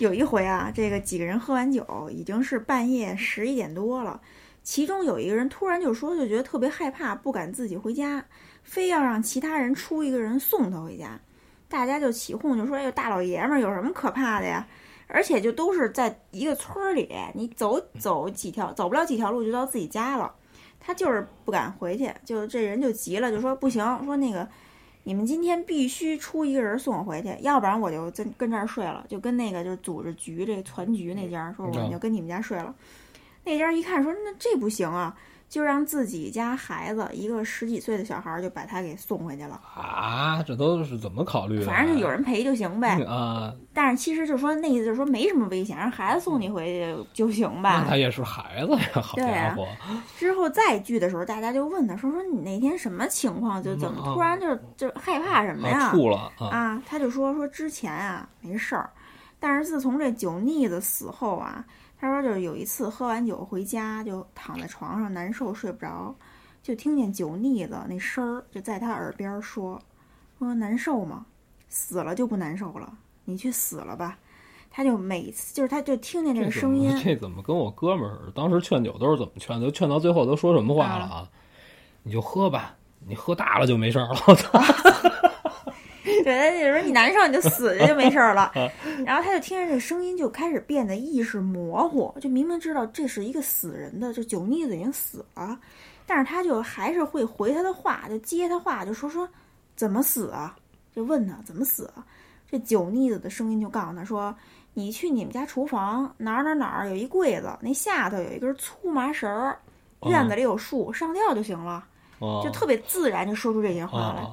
[0.00, 4.20] 有一回啊，这个几个人喝完酒，已经是半夜十一点多了。
[4.62, 8.24] 其中有一个人突然就说，就觉得特别害怕，不敢自己回家，
[8.64, 11.20] 非要让其他人出一个人送他回家。
[11.68, 14.66] 大家就起哄，就说：“哎呦，大老爷们儿有什么可怕的呀？”
[15.06, 20.34] 而且就都是在一个村儿里，你走走几条，走不了几条路就到自己家了。
[20.80, 24.48] 他就是不敢回去，就这人就急了，就说不行，说那个
[25.02, 32.74] 你们今天必须出一个人送我回去，要不然我就跟跟这儿睡了，就跟那个就是组织局这团局那家说，我就跟你们家睡了。
[33.44, 35.14] 那家一看说那这不行啊，
[35.54, 39.60] 就让自己家孩子一个十几岁的小孩儿就把他给送回去了。
[39.72, 41.64] 啊，这都是怎么考虑的？
[41.64, 43.00] 反正就有人陪就行呗。
[43.04, 47.96] 啊，但是其实就是说那意思就是说没什么危险，让孩子送你回去就行吧那他。
[47.96, 49.64] 也是孩子呀，好家伙！
[50.18, 55.90] 之后再聚的时候，大家就问他说说你那天什么情况，就怎么突然就就害怕什么呀啊，？
[55.92, 56.48] 吐了啊！
[56.48, 58.90] 啊，他就说说之前啊没事儿，
[59.38, 61.64] 但是自从这酒腻子死后啊，
[62.04, 66.14] 他说就是有一次喝完酒回家就躺在床上难受睡不着，
[66.62, 69.80] 就听见酒腻子那声儿就在他耳边说
[70.38, 71.24] 说难受吗？
[71.70, 72.92] 死了就不难受了，
[73.24, 74.18] 你去死了吧。
[74.70, 78.30] 他就每次就是他就听见这个声音么，这怎么跟我哥们儿？
[78.34, 79.70] 当时劝酒都是怎么劝的？
[79.70, 81.30] 劝到最后都说什么话了啊？
[82.02, 82.76] 你就喝吧，
[83.06, 84.18] 你喝大了就没事儿了。
[86.24, 88.50] 对，他就说你难受你就死去就没事儿了。
[89.04, 95.58] 然后他就听着这声音就开始变得意识模糊，就明明知道这是一个死人的，就酒腻子已经死了，
[96.06, 99.28] 但是他就还是会回他的话，就接他话，就说说
[99.76, 100.56] 怎么死啊？
[100.96, 102.04] 就问他怎么死啊？
[102.50, 104.34] 这酒腻子的声音就告诉他说
[104.74, 109.58] ：“你去你们家厨房哪儿哪儿哪儿有一柜子，那下头有一根粗麻绳儿，
[110.02, 111.84] 院子里有树，上吊就行了。”
[112.20, 114.24] 就就特别自然就说出这些话来。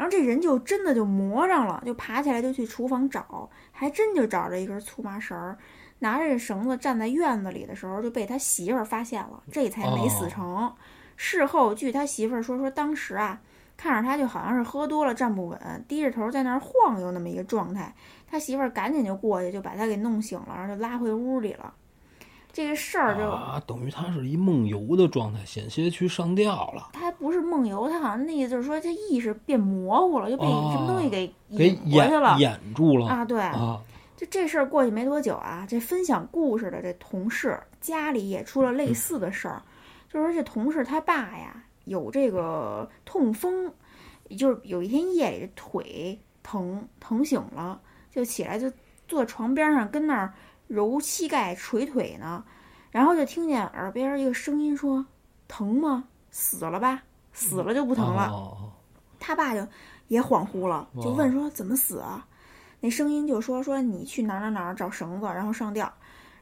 [0.00, 5.58] 啊，然后这人就真的就魔怔了，就爬起来就去厨房找，还真就找着一根粗麻绳儿，
[5.98, 10.74] 拿着这绳子站在院子里的时候，就被他媳妇儿发现了，这才没死成。
[11.16, 13.38] 事后据他媳妇儿说，说当时啊，
[13.76, 17.94] 看着他就好像是喝多了站不稳，低着头在那儿晃悠那么一个状态，
[18.26, 21.74] 他媳妇儿赶紧就过去就把他给弄醒了，然后就拉回屋里了。
[22.52, 33.24] 这个事儿就啊，等于他是一梦游的状态，险些去上吊了，他还不是梦游，他好像那意思就是说他意识变模糊了，就被哦什么东西给给掩去了掩掩住了啊！
[33.24, 33.80] 对，啊！
[34.16, 39.62] 就这事儿过去没多久啊，这分享故事的这同事家里也出了类似的事儿，
[40.12, 43.72] 就是说这同事他爸呀有这个痛风，
[44.36, 47.80] 就是有一天夜里腿疼疼醒了，
[48.10, 48.70] 就起来就
[49.08, 50.34] 坐床边上跟那儿
[50.70, 52.44] 揉膝盖捶腿呢，
[52.92, 55.04] 然后就听见耳边一个声音说
[55.48, 56.04] ：“疼吗？
[56.30, 57.02] 死了吧？
[57.32, 58.28] 死了就不疼了。
[58.28, 58.72] 哦
[59.18, 59.66] 他爸就
[60.08, 62.24] 也恍惚了，就问说怎么死啊？
[62.80, 65.92] 那声音就说说你去哪儿哪儿哪儿找绳子，然后上吊。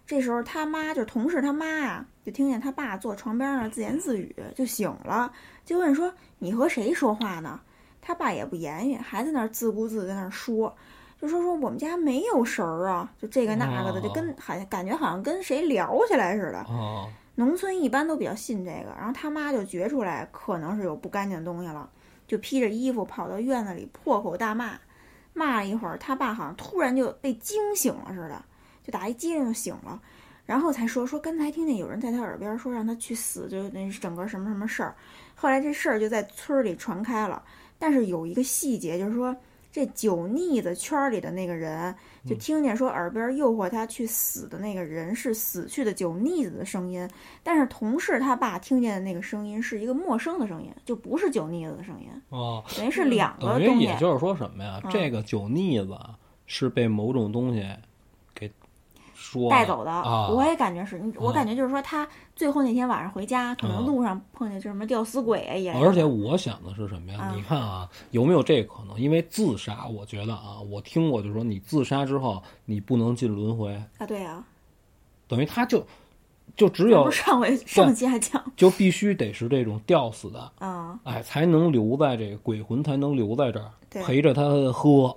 [0.07, 5.33] 这时候他妈就同事他妈呀，就听见他爸坐床边上自言自语，就醒了，
[5.65, 7.61] 就问说你和谁说话呢？
[8.01, 10.75] 他爸也不言语，还在那儿自顾自在那儿说，
[11.21, 16.61] 就说说我们家没有神儿啊，就这个那个的，就跟好像感觉好像跟谁聊起来似的。
[16.69, 21.89] 哦农村一般都比较信这个，然后他妈就觉出来可能是有不干净的东西了，
[22.27, 24.73] 就披着衣服跑到院子里破口大骂，
[25.35, 28.45] 骂了一会儿，他爸好像突然就被惊醒了似的，
[28.83, 30.03] 就打一激灵就醒了，
[30.47, 34.97] 然后才说说刚才听见有人在他耳边说让他去死，就那整个什么什么事儿，
[35.37, 37.41] 后来这事儿就在村儿里传开了，
[37.79, 39.37] 但是有一个细节就是说。
[39.79, 41.95] 这酒腻子圈儿里的那个人，
[42.27, 47.09] 就嗯听见说耳边诱惑他去死的那个人是死去的酒腻子的声音，
[47.45, 53.85] 但是同事他爸听见的那个声音是一个陌生的声音，就不是酒腻子的声音，哦，等于是两个东西。
[53.85, 54.81] 也就是说什么呀？
[54.83, 57.69] 嗯这个酒腻子啊是被某种东西给
[59.21, 61.35] 说带走的，啊，我也感觉是，我啊。
[61.35, 62.07] 感觉就是说，他
[62.37, 63.75] 最后那天晚上回家，可啊。
[63.75, 67.21] 能路上碰见就什么吊死鬼啊一类的，而且我想的是什么呀？
[67.21, 67.33] 啊。
[67.35, 68.99] 你看啊，有没有这可能？
[68.99, 74.45] 因为自杀，我觉得啊，我听过，就是说你自杀之后，你不能进轮回，啊，对啊，
[75.27, 75.85] 等于他就
[76.57, 83.71] 就只有上回上期还讲就必须得是这种吊死的，啊，哎，才能留在这个鬼魂才能留在这儿，
[84.05, 85.17] 陪着他喝。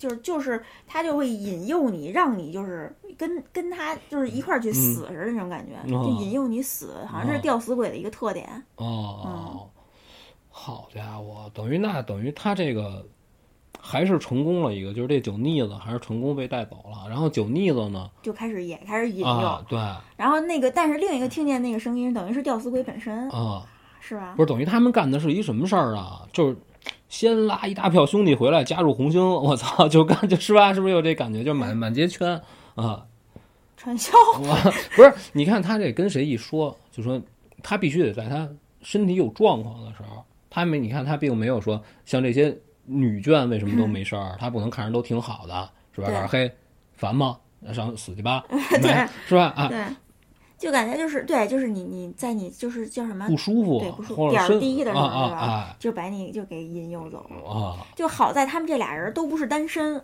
[0.00, 8.48] 就是就是他就会引诱你，让你就是跟跟他就是一块儿去死似的那种感觉，嗯就引诱你死，好像是啊吊死鬼的一个特点。
[8.76, 9.68] 哦，
[10.48, 13.06] 好家伙，等于那等于他这个
[13.78, 17.06] 还是成功了一个，就是这酒腻子还是成功被带走了。
[17.06, 19.78] 然后酒腻子呢，就开始也开始引诱，啊，对
[20.16, 23.66] 然后那个但是另一个听见那个声音，等于是吊死鬼本身，啊，
[24.00, 24.42] 是吧不？
[24.42, 26.26] 是等于他们干的是一什么事儿啊？
[26.32, 26.56] 就是
[27.10, 30.72] 先拉一大票兄弟回来加入红星， 我操，就干就是吧？
[30.72, 31.44] 是不是有这感觉？
[31.44, 32.40] 就满满街圈
[32.76, 33.04] 啊！
[33.76, 37.20] 传销我 不是，你看他这跟谁一说，就说
[37.62, 38.48] 他必须得在他
[38.80, 42.56] 身体有状况的时候，他没，你看他并没有说像这些
[42.86, 46.06] 女眷为什么都没事儿，他不能看着都挺好的，是吧？
[46.08, 46.50] 对老黑
[46.94, 47.36] 烦吗？
[47.74, 48.44] 上死去吧，
[48.80, 49.52] 没是吧？
[49.56, 49.84] 啊，对，
[50.60, 57.24] 就感觉就是对，就是你你在你就是叫什么不舒服，对不舒服点儿低的时候啊是吧啊就把你就给引诱走。
[57.30, 59.96] 了啊就好在他们这俩人都不是单身，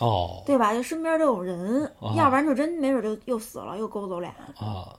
[0.00, 0.74] 哦对吧？
[0.74, 4.34] 就身边都有人，啊要不然就真没准就又死了，又勾走俩。
[4.58, 4.92] 啊，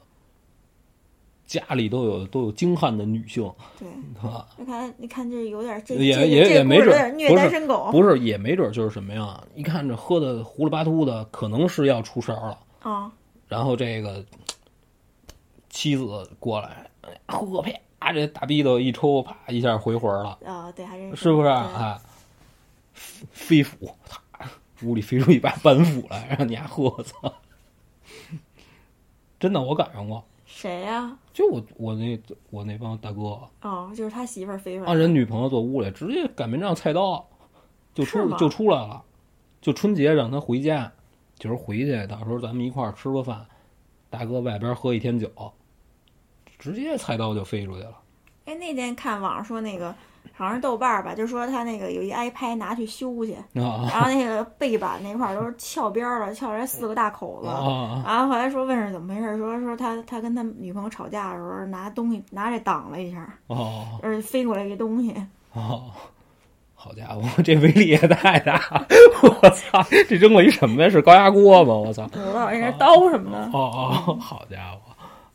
[1.46, 3.88] 家里都有都有精悍的女性，对？
[4.58, 9.44] 你看，你看这有点这也这个也也没准不是单身狗不是，也没准就是什么呀？
[9.56, 12.60] 一看这喝的糊里巴涂的，可能是要出事儿了。
[12.80, 13.12] 啊，
[13.48, 14.24] 然后这个
[15.76, 22.02] 妻子过来，哎喝啪，这大逼斗一抽，啪一下回魂了，啊，对，还真是不是对啊？
[22.94, 24.50] 飞斧，啪，
[24.84, 27.34] 屋里飞出一把 板斧来，让你丫喝，我操！
[29.38, 31.18] 真的，我赶上过，谁呀？
[31.34, 32.18] 就我我那
[32.52, 37.28] 我那帮大哥哦，就是他媳妇儿飞出来啊，人女朋友坐屋里，直接擀面杖菜刀
[37.94, 39.04] 就出就出来了，
[39.60, 40.90] 就春节让他回家，
[41.38, 43.46] 就是回去，到时候咱们一块儿吃个饭，
[44.10, 45.30] 大哥外边喝一天酒，
[46.60, 47.94] 直接菜刀就飞出去了。
[48.46, 49.94] 哎，那天看网上说那个
[50.34, 57.48] 好像是豆瓣儿吧，就说他那个有一 iPad 拿去修去，啊然后那个背板那块儿都是翘边儿了，翘出来四个大口子。
[57.48, 65.14] 啊然后后来说问是怎么回事，说说他他跟他女朋友吵架的时候拿东西拿这挡了一下，哦而且飞过来一个东西，
[65.54, 65.92] 哦！
[66.78, 68.86] 好家伙， 这威力也太大了！
[69.42, 70.90] 我操，这扔过一什么呀？
[70.90, 71.74] 是高压锅吗？
[71.74, 72.08] 我操！
[72.10, 74.80] 不知道人家刀什么的哦哦，好家伙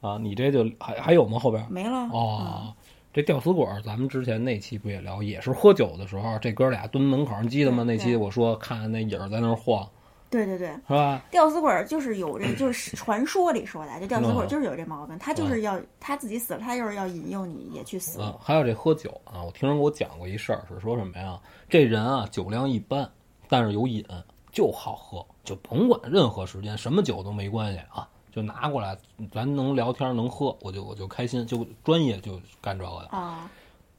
[0.01, 0.18] 啊！
[0.18, 1.38] 你这就还还有吗？
[1.38, 1.66] 后边？
[1.70, 2.09] 没了。
[2.12, 2.74] 哦，
[3.12, 7.82] 这吊死鬼儿，咱们之前那期不也聊，也是喝酒的时候，这哥俩蹲门口，你记得吗？
[7.82, 9.88] 那期我说看那影儿在那儿晃，
[10.30, 11.20] 对对对，是吧？
[11.30, 18.20] 吊死鬼儿就是有这，就是 传说里说的，这吊死鬼就是有这毛病，他就是要他自己死了，他就是要引诱你也去死。
[18.20, 21.38] 啊，还有这喝酒啊，我听人给我讲过一事儿，是说什么呀？
[21.68, 23.11] 这人啊，酒量一般，
[23.48, 24.05] 但是有瘾，
[24.53, 28.96] 就好喝，就甭管任何时间，什么酒都没关系啊，就拿过来，
[29.32, 33.08] 咱能聊天能喝，我就我就开心，就专业就干这个的。
[33.08, 33.50] 啊，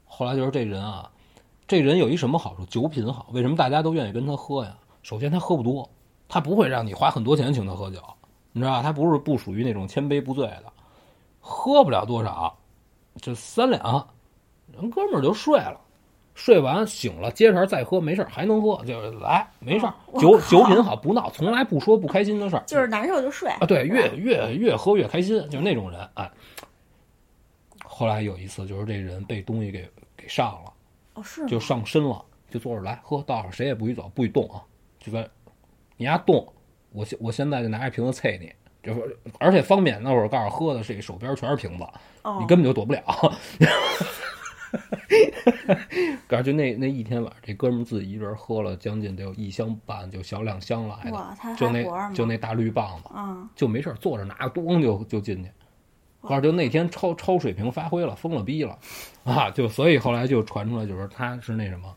[0.04, 1.10] 后来就是这人啊，
[1.66, 2.64] 这人有一什么好处？
[2.66, 3.26] 酒品好。
[3.32, 4.76] 为什么大家都愿意跟他喝呀？
[5.02, 5.88] 首先他喝不多，
[6.28, 8.00] 他不会让你花很多钱请他喝酒，
[8.52, 8.82] 你知道吧？
[8.82, 10.64] 他不是不属于那种千杯不醉的，
[11.40, 12.56] 喝不了多少，
[13.20, 14.06] 就三两，
[14.72, 15.80] 人哥们儿就睡了。
[16.34, 19.94] 睡完醒了，接着再喝，没事儿还能喝，就是来没事儿。
[20.18, 22.62] 酒酒品好，不闹，从来不说不开心的事儿。
[22.66, 26.08] 就是难受就睡啊，对，越越越喝越开心，就是那种人。
[26.14, 26.30] 哎，
[27.84, 30.72] 后来有一次，就是这人被东西给给上了。
[31.14, 34.62] 哦是就上身了，就坐着来喝，到了谁也不许走，不许动啊！
[34.98, 35.28] 就在
[35.98, 36.50] 你丫动，
[36.90, 38.50] 我现我现在就拿一瓶子啐你，
[38.82, 41.84] 就是而且方便那会儿告诉喝的是手边全是瓶子，
[42.22, 43.02] 哦你根本就躲不了。
[46.26, 51.70] 告诉就那那一天晚上，这哥们儿自己一人喝了将近得有一箱半，就小两箱来的，就？
[51.70, 55.50] 那就那大绿棒子，嗯，就没事儿坐着拿个咣就就进去。
[56.22, 58.78] 告诉就那天超超水平发挥了，疯了逼了，
[59.24, 59.50] 啊！
[59.50, 61.92] 就所以后来就传出来，就是他是那什么，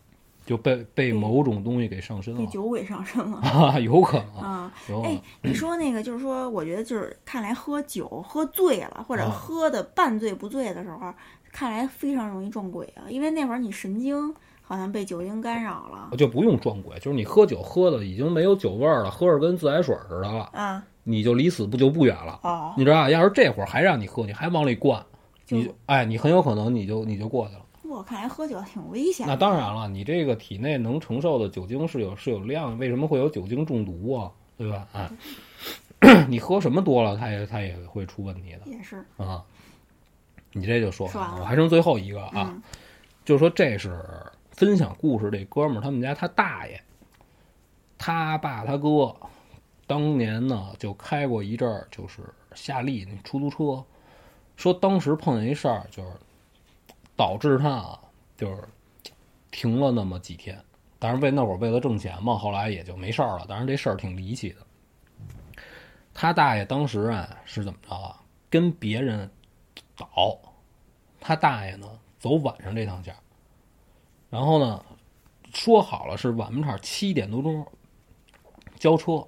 [0.47, 3.37] 就被被某种东西给上身了被酒鬼上身了。
[3.45, 4.73] 啊，有可能，啊，
[5.03, 11.13] 哎，你说那个就是说，我觉得就是看来喝酒喝醉了，或者啊喝的半醉不醉的时候，
[11.55, 13.07] 看来非常容易撞鬼啊。
[13.07, 20.83] 因为那会儿你神经好像被酒精干扰了就不用撞鬼，就是你喝酒喝的已经没有酒味儿了，喝着跟自来水似的了，啊。
[21.03, 22.39] 你就离死不就不远了。
[22.43, 23.09] 哦，你知道？
[23.09, 25.01] 要是这会儿还让你喝，你还往里灌，
[25.45, 27.61] 就你哎，你很有可能你就你就过去了。
[27.83, 29.31] 我看来喝酒挺危险的。
[29.33, 34.31] 那当然了，你这个体内能承受的酒精是有是有量，为什么会有酒精中毒啊？
[34.57, 34.87] 对吧？
[34.93, 39.43] 哎， 你喝什么多了，它也它也会出问题的也是啊。
[40.57, 42.63] 你这就说说完了我还剩最后一个啊，嗯
[43.25, 44.01] 就是说这是
[44.51, 46.81] 分享故事这哥们儿他们家他大爷，
[47.97, 49.13] 他爸他哥
[49.85, 52.21] 当年呢就开过一阵儿就是
[52.53, 53.83] 夏利那出租车，
[54.55, 56.09] 说当时碰见一事儿，就是
[57.17, 57.99] 导致他啊
[58.37, 58.63] 就是
[59.51, 60.57] 停了那么几天。
[60.97, 63.45] 但是为那会儿为了挣钱嘛，后来也就没事儿了。
[63.49, 64.55] 但是这事儿挺离奇的。
[66.13, 68.21] 他大爷当时啊是怎么着啊？
[68.49, 69.29] 跟别人
[69.97, 70.37] 倒，
[71.19, 71.87] 他大爷呢
[72.19, 73.15] 走晚上这趟线，
[74.29, 74.83] 然后呢
[75.53, 77.65] 说好了是晚门场七点多钟
[78.77, 79.25] 交车，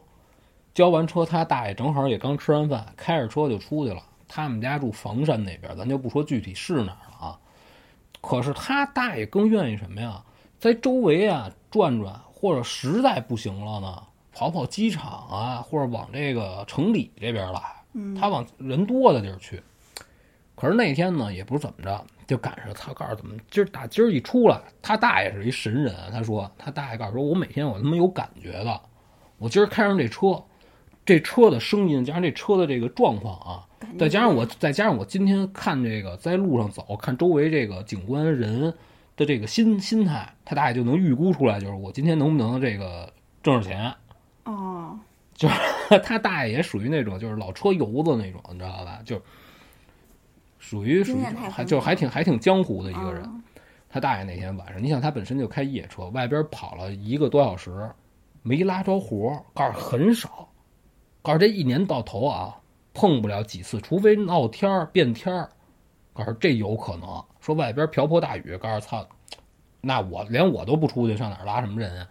[0.73, 4.03] 交完车他大爷正好也刚吃完饭，开着车就出去了。
[4.27, 7.39] 他们家住房山那边，咱就不说具体是哪儿了啊。
[8.19, 10.21] 可是他大爷更愿意什么呀？
[10.59, 14.03] 在周围啊转转，或者实在不行了呢，
[14.33, 17.61] 跑跑机场啊，或者往这个城里这边来。
[17.93, 19.63] 嗯他往人多的地儿去。
[20.57, 28.81] 可是那天呢，也不是怎么着，就赶上他告诉怎么今儿打今儿一出来，他大爷是一神人，他说他大爷告诉说，我每天我他妈有感觉的，
[29.37, 30.43] 我今儿开上这车，
[31.05, 33.67] 这车的声音加上这车的这个状况啊，
[33.99, 38.73] 再加上我再加上我今天看这个在路上走，看周围这个景观人
[39.15, 43.93] 的这个心心态，他大爷就能预估出来，就是我今天能不能这个挣着钱。
[44.45, 44.97] 哦，
[45.35, 45.55] 就是
[46.03, 48.99] 他大爷也属于那种就是老车油子那种，你知道吧？
[49.05, 49.21] 就
[50.67, 53.23] 属于属于还就还挺还挺江湖的一个人。
[53.23, 53.41] 嗯
[53.89, 57.89] 他大爷那天晚上，你想他本身就开夜车，外边跑了一个多小时，
[58.43, 60.45] 没拉着活儿，告诉很少，
[61.21, 62.53] 告诉这一年到头啊
[62.93, 65.49] 碰不了几次，除非闹天儿变天儿，
[66.13, 67.23] 告诉这有可能。
[67.39, 69.07] 说外边瓢泼大雨，告诉操，
[69.79, 72.07] 那我连我都不出去，上哪儿拉什么人啊？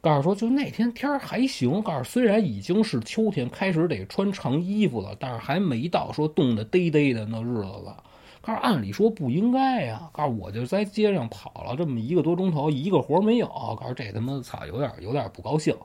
[0.00, 1.82] 告诉说，就那天天儿还行。
[1.82, 8.04] 告诉虽然已经是秋天，开始得穿长衣服了，但是还没到说冻得嘚嘚的那日子了。
[8.40, 10.08] 告诉按理说不应该呀。
[10.12, 13.46] 告诉我就在街上跑了这么一个多钟头，一个活没有。
[13.48, 15.76] 告诉这他妈操，有点有点不高兴，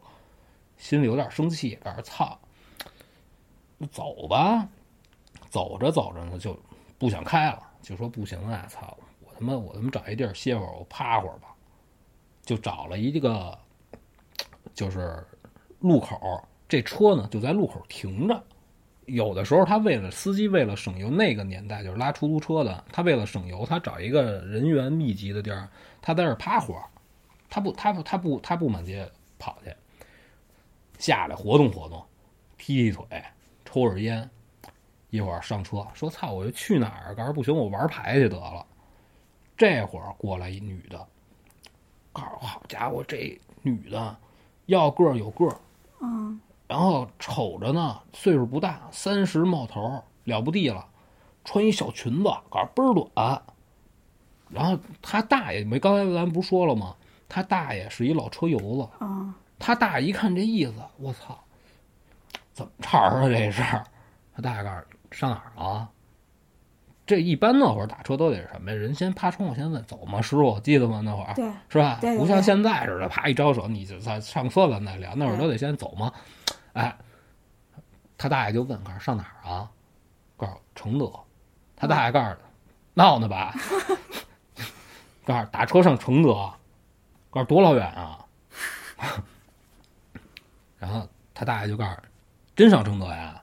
[0.78, 1.78] 心里有点生气。
[1.84, 2.39] 告诉操，
[3.91, 4.68] 走吧。
[5.49, 6.57] 走着走着呢，就
[6.97, 8.97] 不想开了，就说不行啊，操！
[9.22, 11.49] 我他妈我他妈找一地儿歇会儿，我趴会儿吧。
[12.43, 13.55] 就找了一个，
[14.74, 15.26] 就是
[15.80, 18.43] 路口，这车呢就在路口停着。
[19.05, 25.68] 有的时候他为了司机为了省油，那个年代就是拉出租车的，他为了省油，他找一个人员密集的地儿，
[26.01, 26.84] 他在那儿趴会儿，
[27.49, 29.05] 他不他不他不他不满街
[29.38, 29.76] 跑去，
[30.97, 32.01] 下来活动活动，
[32.57, 33.05] 踢踢腿，
[33.66, 34.30] 抽着烟，
[35.09, 37.14] 一会儿上车说操，我就去哪儿？
[37.14, 38.66] 告诉不行，我玩牌去得了。
[39.57, 41.05] 这会儿过来一女的，
[42.14, 44.18] 告诉好家伙，这女的
[44.66, 45.55] 要个儿有个儿，
[46.01, 50.86] 嗯，然后瞅着呢，岁数不大，三十冒头，了不地了，
[51.43, 53.41] 穿一小裙子，告诉倍儿短。
[54.49, 56.95] 然后他大爷没，刚才咱不是说了吗？
[57.28, 61.38] 他大爷是一老车油子，啊，他大爷一看这意思，我操，
[62.53, 63.61] 怎么茬儿啊这是？
[64.36, 65.89] 他大爷告诉上哪儿啊？
[67.06, 68.78] 这一般那会儿打车都得是什么呀？
[68.78, 70.22] 人先趴窗户先问走吗？
[70.22, 71.01] 师傅，记得吗？
[71.04, 71.97] 那会儿对，是吧？
[71.99, 75.14] 对对不像现在似的，啪一招手，你就在上车咱再聊。
[75.16, 76.14] 那会儿都得先走吗？
[76.74, 76.95] 哎，
[78.18, 79.70] 他大爷就问，告诉上哪儿啊？
[80.38, 81.12] 告诉承德。
[81.76, 82.38] 他大爷告诉他
[82.93, 83.54] 闹呢吧？
[85.26, 86.34] 告诉打车上承德，
[87.30, 88.26] 告诉多老远啊？
[90.80, 91.97] 然后他大爷就告诉
[92.56, 93.41] 真上承德呀？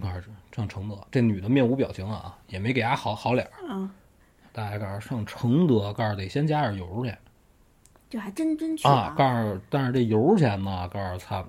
[0.00, 0.96] 告诉上承德。
[1.10, 3.52] 这女的面无表情啊，也没给伢好好脸儿。
[3.68, 3.90] 嗯，
[4.52, 7.14] 大爷告诉上承德，告诉得先加点油去
[8.10, 9.14] 这还真真去啊。
[9.16, 11.44] 告诉但是这油钱呢，告诉操，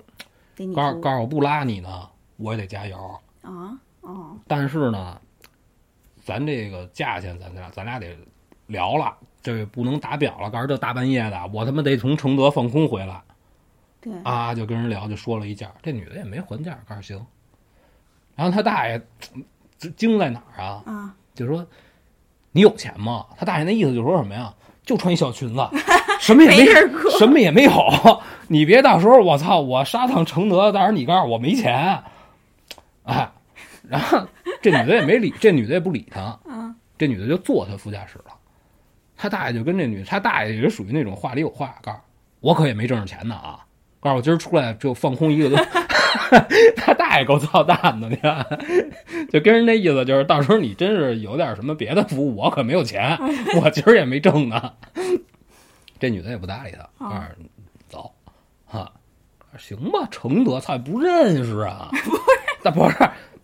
[0.55, 2.97] 给你出告诉告诉我不拉你呢，我也得加油。
[3.41, 5.19] 啊，哦，但是呢，
[6.23, 8.15] 咱这个价钱咱俩咱俩得
[8.67, 10.49] 聊了，这不能打表了。
[10.49, 13.21] 告诉这大半夜的，我他妈得从承德放空回来
[13.99, 14.55] 对，啊！
[14.55, 17.23] 就跟人聊，就说了一价，这女的也没还价，告诉行。
[18.35, 19.01] 然后他大爷
[19.77, 20.83] 这精在哪儿啊？
[20.85, 21.65] 啊，就说
[22.51, 23.25] 你有钱吗？
[23.37, 24.53] 他大爷那意思就是说什么呀？
[24.83, 25.61] 就穿一小裙子，
[26.19, 26.71] 什么也没没
[27.19, 27.71] 什么也没有。
[28.47, 32.03] 你别到时候我操，我杀趟承德，到时候你告诉我没钱，
[33.03, 33.31] 哎，
[33.87, 34.19] 然后
[34.59, 38.33] 这女的也没理，这女的也不理他，嗯，这女的就坐他副驾驶了。
[39.15, 41.99] 他大爷就跟这女，他大爷也是属于那种话里有话，告诉
[42.39, 43.59] 我可也没挣着钱呢啊，
[43.99, 45.57] 告诉我今儿出来就放空一个多，
[46.75, 48.45] 他大爷够操蛋的，你看，
[49.31, 53.17] 就跟人那意思就是，到时候你真是有点什么别的服务，我可没有钱，
[53.61, 54.71] 我今儿也没挣呢。
[55.99, 57.29] 这女的也不搭理他，啊
[57.87, 58.11] 走，
[58.65, 58.91] 哈，
[59.57, 62.21] 行吧，承德，操，不认识啊， 不是，
[62.63, 62.97] 那不是。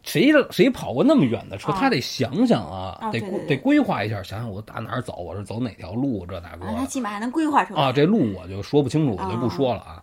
[0.04, 1.70] 谁谁跑过那么远的车？
[1.74, 6.66] 他得想想啊，得得规划一下，想想我打哪儿走，我是走哪条路，这大哥。
[6.78, 7.92] 他起码还能规划出来啊。
[7.92, 10.02] 这路我就说不清楚，我就不说了啊。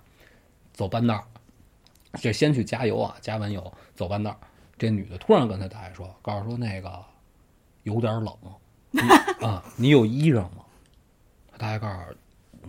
[0.75, 1.25] 走半道，
[2.21, 4.37] 这先去加油啊，加完油走半道。
[4.77, 7.05] 这女的突然跟他大爷说：“告诉说那个
[7.83, 8.35] 有点冷
[9.41, 10.65] 啊，你有衣裳吗？”
[11.53, 11.97] 他大爷告诉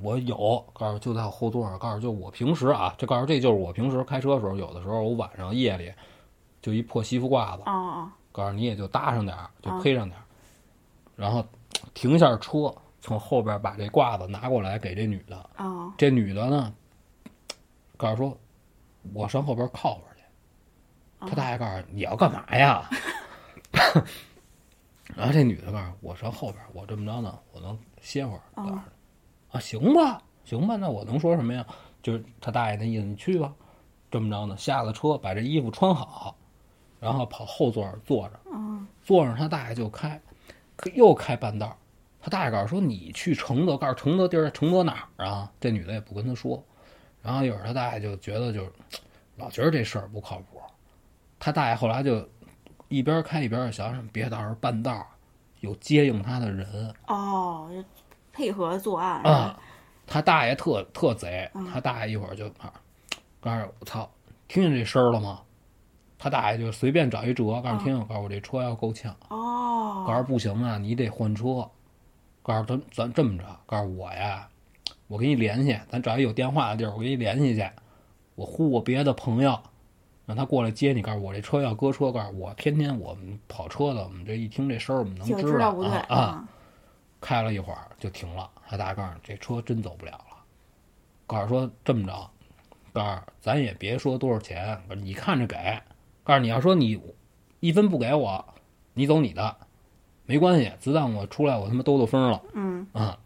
[0.01, 5.91] 我有，告诉就在后座上，告诉就我平时啊，这告诉这就是我平时开车的时候，有的时候我晚上夜里。
[6.61, 7.63] 就一破西服褂子，
[8.31, 10.25] 告诉你也就搭上点儿，就披上点儿，
[11.15, 11.45] 然后
[11.93, 15.49] 停下车，从后边把这褂子拿过来给这女的。
[15.95, 16.73] 这女的呢，
[17.97, 18.37] 告诉说，
[19.13, 20.23] 我上后边靠会儿去。
[21.29, 22.89] 他大爷告诉你要干嘛呀？
[25.15, 28.41] 然后这女的告诉我上后边，我这么着呢，我能歇会儿。
[29.49, 31.65] 啊，行吧，行吧，那我能说什么呀？
[32.01, 33.53] 就是他大爷那意思，你去吧。
[34.11, 36.35] 这么着呢，下了车，把这衣服穿好。
[36.99, 38.39] 然后跑后座坐着，
[39.03, 40.19] 坐上他大爷就开，
[40.95, 41.77] 又开半道
[42.19, 46.63] 他大爷告诉说：“你去承德，告诉承德地儿，承德哪儿啊？”这女的也不跟他说。
[47.25, 48.71] 然后一会儿他大爷就觉得就
[49.35, 50.61] 老觉得这事儿不靠谱。
[51.39, 52.23] 他大爷后来就
[52.87, 55.05] 一边开一边想想，别到时候半道
[55.61, 57.67] 有接应他的人哦，
[58.31, 59.59] 配合作案啊。
[60.05, 62.47] 他大爷特特贼，他大爷一会儿就
[63.41, 64.07] 告诉我操，
[64.47, 65.41] 听见这声了吗？
[66.19, 69.15] 他大爷就随便找一辙，告诉听，告诉我这车要够呛。
[69.29, 71.67] 哦，告诉不行啊，你得换车。
[72.43, 74.47] 告诉他咱这么着，告诉我呀，
[75.07, 77.67] 我给你联系，咱找一有电话的地儿，我给你联系去。
[78.35, 79.57] 我呼我别的朋友，
[80.25, 81.01] 让他过来接你。
[81.01, 86.49] 告诉我这车要搁车，告诉我天天我们跑车的，我们这一听这声儿，我们能知道啊啊。
[87.21, 90.37] 开了一会儿就停了，他大爷告诉这车真走不了了。
[91.25, 92.29] 告诉说这么着，
[92.93, 95.55] 告诉咱也别说多少钱，你看着给。
[96.23, 96.99] 告诉你要说你
[97.59, 98.45] 一分不给我，
[98.93, 99.55] 你走你的，
[100.25, 100.71] 没关系。
[100.79, 102.41] 子弹我出来，我他妈兜兜风了。
[102.53, 103.17] 嗯啊，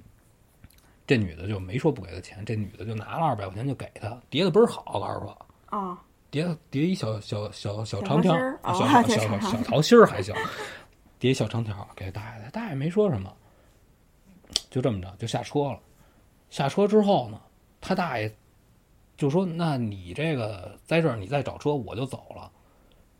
[1.09, 4.83] 这女的就没说不给他钱，这女的就拿了二百块钱就给他，叠的倍儿好。
[4.99, 5.99] 告诉说啊，
[6.29, 8.31] 叠叠一小小小小长条，
[8.75, 10.35] 小小小小桃心儿还行，
[11.17, 13.35] 叠一小长条给大爷，大爷没说什么，
[14.69, 15.79] 就这么着就下车了。
[16.51, 17.41] 下车之后呢，
[17.81, 18.31] 他大爷
[19.17, 22.51] 就说：“那你这个在这儿，你再找车，我就走了。”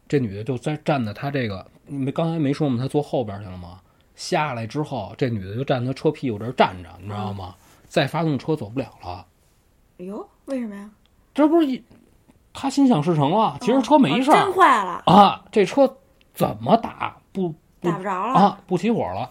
[0.07, 2.78] 这女的就在站在他这个，没刚才没说吗？
[2.80, 3.82] 他坐后边去了吗？
[4.16, 7.56] 下来之后，这女的就站他车屁股这儿站着，你知道吗？
[7.90, 9.26] 再发动车走不了了。
[9.99, 10.90] 哎呦，为什么呀？
[11.34, 11.84] 这不是一，
[12.53, 13.57] 他心想事成了。
[13.60, 15.44] 其实车没事儿，真坏了啊！
[15.52, 15.98] 这车
[16.34, 18.61] 怎么打不打不着了啊？
[18.66, 19.30] 不起火了。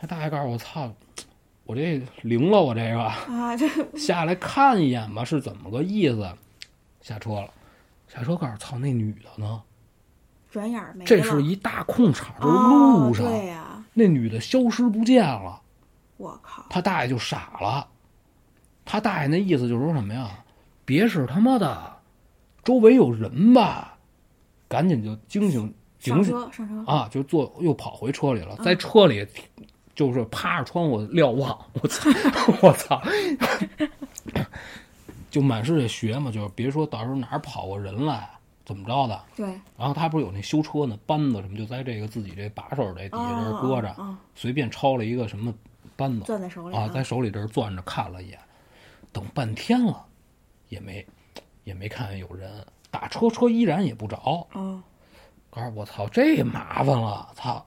[0.00, 0.90] 他大爷告诉我：“操，
[1.64, 6.28] 我这灵了，我这个啊，这下来看一眼吧，是怎么个意思？”
[7.00, 7.48] 下车了，
[8.08, 9.62] 下车告诉：“操，那女的呢？”
[10.50, 11.06] 转眼没了。
[11.06, 15.60] 这是一大空场，这路上，对呀，那女的消失不见了。
[16.16, 16.64] 我靠！
[16.70, 17.86] 他大爷就傻了。
[18.84, 20.30] 他大爷那意思就是说什么呀？
[20.84, 21.96] 别是他妈的，
[22.62, 23.96] 周围有人吧？
[24.68, 27.08] 赶紧就惊醒，警醒上车啊！
[27.10, 29.26] 就坐又跑回车里了，在车里
[29.94, 31.58] 就是趴着窗户瞭望。
[31.80, 32.10] 我操！
[32.60, 33.02] 我操！
[35.30, 38.30] 就满世界学嘛，就是别说到时候哪儿跑过人来。
[38.66, 39.20] 怎么着的？
[39.36, 39.46] 对。
[39.76, 43.94] 然后他不是有那修车呢，扳子什么，就在这个自己这把手这底下这搁着，
[44.34, 45.52] 随便抄了一个什么
[45.96, 48.38] 扳子，攥在手里啊，在手里这攥着看了一眼，
[49.12, 50.04] 等半天了，
[50.68, 51.06] 也没
[51.64, 52.50] 也没看见有人，
[52.90, 54.46] 打车车依然也不着。
[54.54, 54.82] 嗯。
[55.50, 57.64] 告诉我操，这麻烦了，操！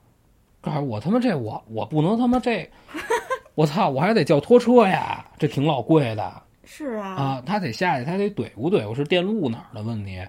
[0.59, 2.69] 告诉我他妈这我我不能他妈这，
[3.55, 6.43] 我操，我还得叫拖车呀，这挺老贵的。
[6.65, 7.07] 是啊。
[7.15, 8.85] 啊，他得下去，他得怼不怼？
[8.89, 10.21] 我是电路哪儿的问题？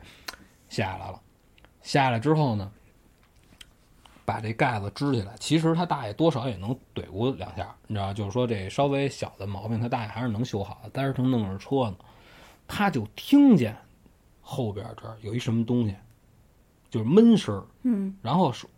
[0.69, 1.21] 下来了，
[1.83, 2.71] 下来之后呢，
[4.29, 5.33] 把这盖子支起来。
[5.41, 10.91] 其实他大爷多少也能怼咕两下，你知道，就是说这稍微小的毛病，他大爷还是能修好的。
[10.93, 11.97] 但是正弄着车呢，
[12.67, 13.75] 他就听见
[14.43, 15.97] 后边这儿有一什么东西，
[16.91, 18.15] 就是闷声嗯。
[18.21, 18.69] 然后说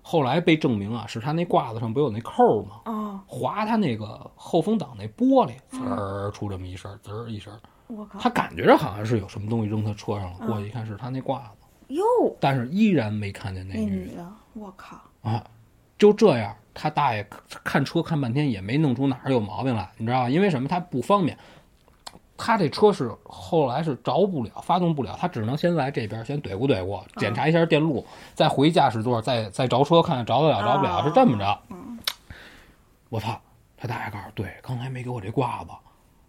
[0.00, 2.82] 后来被证明啊，是他那褂子上不有那扣吗？
[2.84, 3.20] 哦。
[3.26, 7.52] 划他那个后风挡那玻璃，滋儿出这么一声，滋儿一声。
[7.88, 8.20] 我靠！
[8.20, 12.04] 他感觉着好像是有什么东西扔他车上了，过去一看是他那褂子，哟！
[12.38, 14.24] 但是依然没看见那女的。
[14.54, 14.96] 我靠！
[15.22, 15.44] 啊，
[15.98, 17.26] 就这样，他大爷
[17.64, 20.30] 看车看半天也没弄出哪儿有毛病来，你知道吧？
[20.30, 20.68] 因为什么？
[20.68, 21.36] 他不方便。
[22.42, 31.60] 他这车是后来是着不了，发动不了，他只能先来这边先怼咕怼咕，检查一下电路，再回驾驶座，再再着车看看着得了着不了，是这么着。
[33.10, 33.38] 我操！
[33.76, 35.70] 他大爷告诉对，刚才没给我这挂子，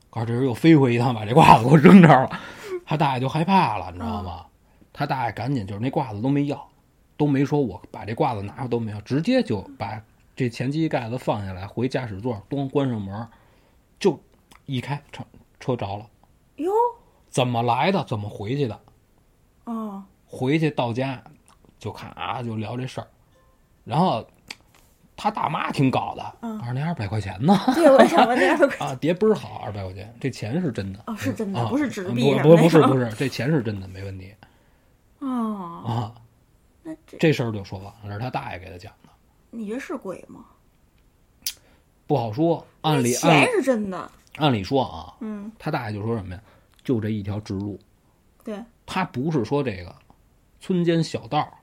[0.09, 2.39] 告诉这人又飞回一趟，把这挂子给我扔这儿了。
[2.85, 4.45] 他大爷就害怕了，你知道吗？
[4.91, 6.67] 他大爷赶紧就是那挂子都没要，
[7.21, 10.01] 都没说我把这褂子拿都没有，直接就把
[10.35, 13.27] 这前机盖子放下来，回驾驶座，咣关上门，
[13.99, 14.19] 就
[14.65, 15.23] 一开车
[15.59, 16.09] 车着了。
[16.55, 16.71] 哟，
[17.29, 18.03] 怎么来的？
[18.05, 18.79] 怎么回去的？
[19.65, 21.23] 哦，回去到家
[21.77, 23.07] 就看啊，就聊这事儿，
[23.83, 24.25] 然后
[25.15, 27.55] 他大妈挺搞的，嗯告诉那二百块钱呢。
[27.75, 30.99] 对，我想问这二百块 啊，叠倍儿好，二百块钱，这钱是真的。
[31.05, 34.33] 哦，是真的，啊不是纸不币上不不是不是，这钱是真的，没问题
[35.19, 36.17] 哦，啊。
[36.91, 39.09] 那这这事儿就说完了，这是他大爷给他讲的，
[39.49, 40.45] 你觉得是鬼吗？
[42.05, 42.65] 不好说。
[42.81, 46.41] 按理那钱按是真的，按理说啊，嗯，他大爷就说什么呀？
[46.83, 47.79] 就这一条直路，
[48.43, 49.95] 对，他不是说这个
[50.59, 51.53] 村间小道儿，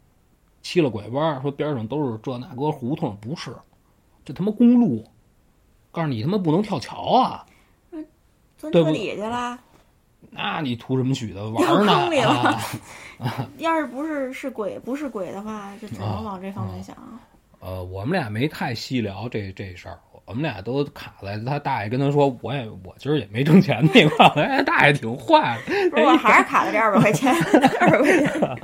[0.62, 3.54] 七了拐弯儿，说边上都是这那个胡同，不是，
[4.24, 5.04] 这他妈公路。
[5.90, 7.46] 告诉你他妈不能跳桥啊！
[8.58, 9.58] 钻车底下去了。
[10.30, 11.92] 那你图什么许的玩呢？
[11.94, 12.30] 坑里了
[13.18, 13.48] 啊。
[13.58, 16.96] 要是不是是鬼，不是鬼的话，就只啊能往这方面想。
[17.60, 27.34] 呃，我们俩没太细聊这这事儿，我们俩都卡在他大爷跟他说，我也我今儿也没挣钱那块儿， 哎，大爷挺坏的，不是，我还是卡在这二百块钱，
[27.80, 28.58] 二百块钱。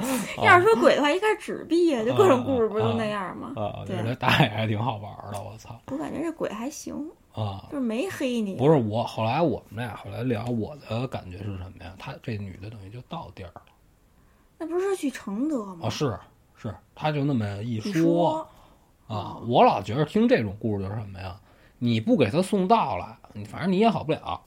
[0.44, 3.52] 要是说鬼的话，应该是纸币啊，就各种故事不是都那样吗？
[3.56, 3.96] 啊，对。
[4.04, 5.76] 这大爷还挺好玩的，我操。
[5.90, 6.94] 我感觉这鬼还行，
[7.34, 7.66] 啊！
[7.70, 8.54] 就是没黑你。
[8.54, 11.94] 不是我，后来我们俩后来聊，我的感觉是什么呀？
[11.98, 13.62] 她这女的等于就到地儿了
[14.58, 15.86] 那不是去承德吗？
[15.86, 16.18] 啊，是
[16.56, 18.48] 是，她就那么一说说
[19.08, 21.38] 啊，我老觉得听这种故事就是什么呀？
[21.78, 24.40] 你不给她送到了，你反正你也好不了。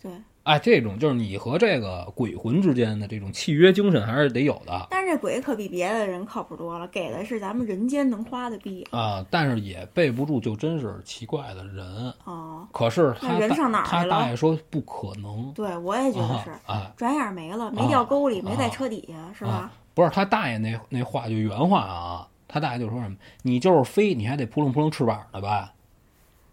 [0.00, 0.10] 对，
[0.44, 8.84] 哎，这种就是你和这个鬼魂之间的这种契约精神还是得有的但是这鬼可比别的人靠谱多了，给的是咱们人间能花的币。
[8.90, 12.12] 啊，但是也备不住就真是奇怪的人。
[12.24, 19.72] 哦，可是他人上哪儿去了他大爷说不可能，对，我也觉得啊是，啊，转眼没了，没掉沟里，没在啊车底下，是吧啊？
[19.94, 25.72] 不是他大爷那那话就原话啊，他大爷就说什么，你就是飞，你还得扑棱扑棱翅膀的吧？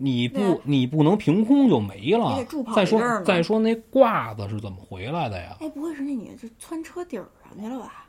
[0.02, 2.42] 你不你不能凭空就没了
[2.74, 5.58] 再说再说那褂子是怎么回来的呀？
[5.60, 8.06] 哎，不会是那女的就窜车顶儿上去了吧？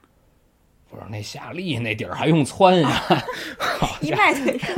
[0.89, 3.03] 不是那夏利那底儿还用窜呀？
[4.01, 4.75] 一迈腿上。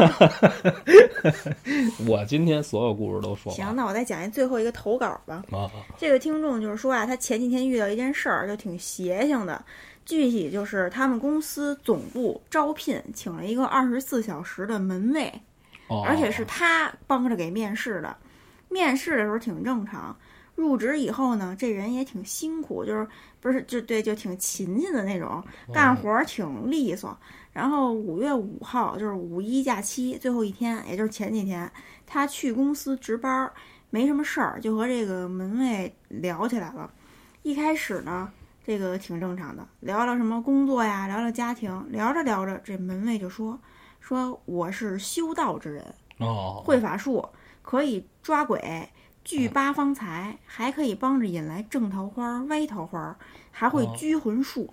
[2.08, 5.42] 我今天所有故事都说行，那我再讲一最后一个投稿吧。
[5.50, 9.62] 啊这个听众就是说啊，他前几天遇到一件事儿，就挺邪性的。
[10.04, 15.32] 具体就是他们公司总部招聘，请了一个二十四小时的门卫，
[15.92, 18.16] 哦，而且是他帮着给面试的。
[18.68, 20.16] 面试的时候挺正常，
[20.54, 23.06] 入职以后呢，这人也挺辛苦，就是
[23.40, 27.16] 不是就对，就挺勤勤的那种，干活儿挺利索。
[27.52, 31.70] 然后五月五号就是五一假期最后一天，也就是前几天，
[32.06, 33.52] 他去公司值班儿，
[33.90, 36.90] 没什么事儿，就和这个门卫聊起来了。
[37.42, 38.32] 一开始呢，
[38.64, 43.60] 这个挺正常的，聊聊什么工作呀，聊聊家庭，聊着聊着，这门卫就说
[44.02, 47.24] 说我是修道之人，哦，会法术，
[47.62, 48.88] 可以抓鬼、
[49.22, 53.16] 聚八方财，还可以帮着引来正桃花、歪桃花，
[53.52, 54.68] 还会哦拘魂术。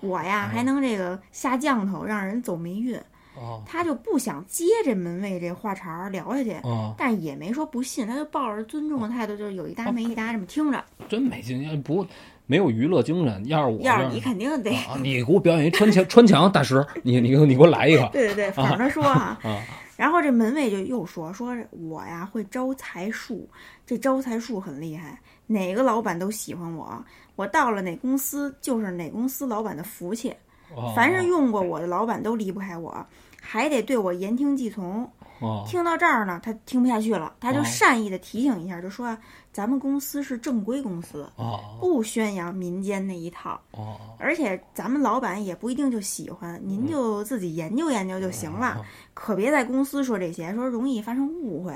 [0.00, 0.52] 我呀，哦。
[0.52, 3.00] 还能这个下降头，让人走霉运。
[3.34, 3.62] 哦。
[3.66, 10.84] 他就不想接这门卫这话茬儿聊下去，哦，但也没说不信，他就抱着尊重的态度，就是有一搭没一搭这么听着。
[11.08, 12.06] 真没劲，要不
[12.46, 13.46] 没有娱乐精神。
[13.46, 19.60] 要是我要是你肯定得，啊，你给我表演一穿墙 穿墙大师，你你给我你给我来一个对对对，反着说哈、 啊
[19.96, 23.48] 然后这门卫就又说说我呀会招财术，
[23.86, 27.02] 这招财术很厉害，哪个老板都喜欢我，
[27.34, 30.34] 我到了哪公司就是哪公司老板的福气，
[30.74, 32.94] 哦凡是用过我的老板都离不开我，
[33.40, 35.10] 还得对我言听计从。
[35.38, 39.18] 哦听到这儿呢，他听不下去了，他就哦善意的提醒一下，就说啊，
[39.56, 48.84] 咱们公司是正规公司，哦不宣扬民间那一套，哦而且咱们老板也不一定就喜欢，您就自己研究研究就行了，
[49.14, 51.72] 可别在公司说这些，说容易发生误会。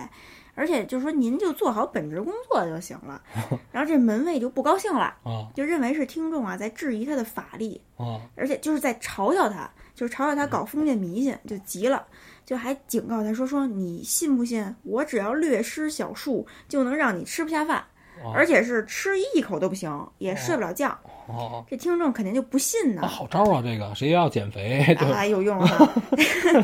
[0.55, 3.23] 而且就说您就做好本职工作就行了。
[3.73, 5.49] 然后这门卫就不高兴了，哦。
[5.55, 8.21] 就认为是听众啊在质疑他的法力，哦。
[8.37, 12.05] 而且就是在嘲笑他，就是嘲笑他搞封建迷信，就急了，
[12.51, 17.79] 就还警告他说说你信不信我只要略施小术就能让你吃不下饭。
[18.25, 20.89] 哦而且是吃一口都不行，也睡不了觉。
[21.29, 23.09] 哦，这听众肯定就不信呢啊，。
[23.09, 25.95] 好招啊，这个谁要减肥，对，啊，有用啊！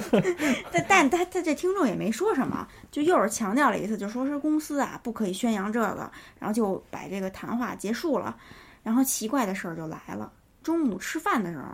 [0.72, 6.10] 但但他他这听众也没说什么，就又是强调了一次，就说是公司啊不可以宣扬这个，
[6.40, 8.36] 然后就把这个谈话结束了。
[8.82, 10.30] 然后奇怪的事儿就来了，
[10.64, 11.64] 中午吃饭的时候，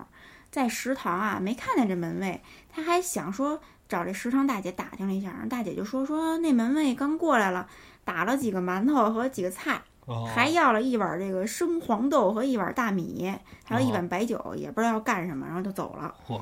[0.53, 2.41] 在食堂啊没看见这门卫，
[2.73, 3.61] 他还想说
[3.93, 7.69] 找这食堂大姐打听了一下，然后大姐就说说那门卫刚过来了，
[8.05, 13.31] 打了几个馒头和几个菜，哦还要了一碗这个生黄豆和一碗大米，
[13.63, 16.15] 还有一碗白酒，也不知道要干什么，然后就走了。
[16.27, 16.41] 嚯，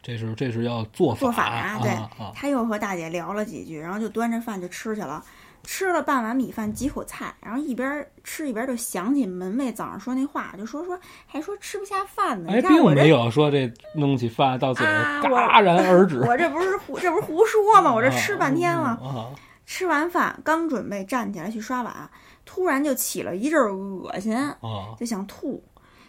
[0.00, 1.90] 这是这是要做做法啊，对
[2.32, 5.20] 他又和大姐聊了几句，然后就端着饭就吃去了。
[5.64, 12.50] 吃了半碗米饭，几口菜，然后一边吃一边就想起门卫早上说那话，就说说还说吃不下饭呢。
[12.50, 17.92] 哎，你看我没有说这弄起饭到嘴啊我戛然而止，我这不是胡这不是胡说吗？
[17.94, 18.88] 我这吃半天了。
[18.88, 19.30] 啊，
[19.64, 22.10] 吃完饭刚准备站起来去刷碗，
[22.44, 25.62] 突然就起了一阵儿恶心，啊就想吐。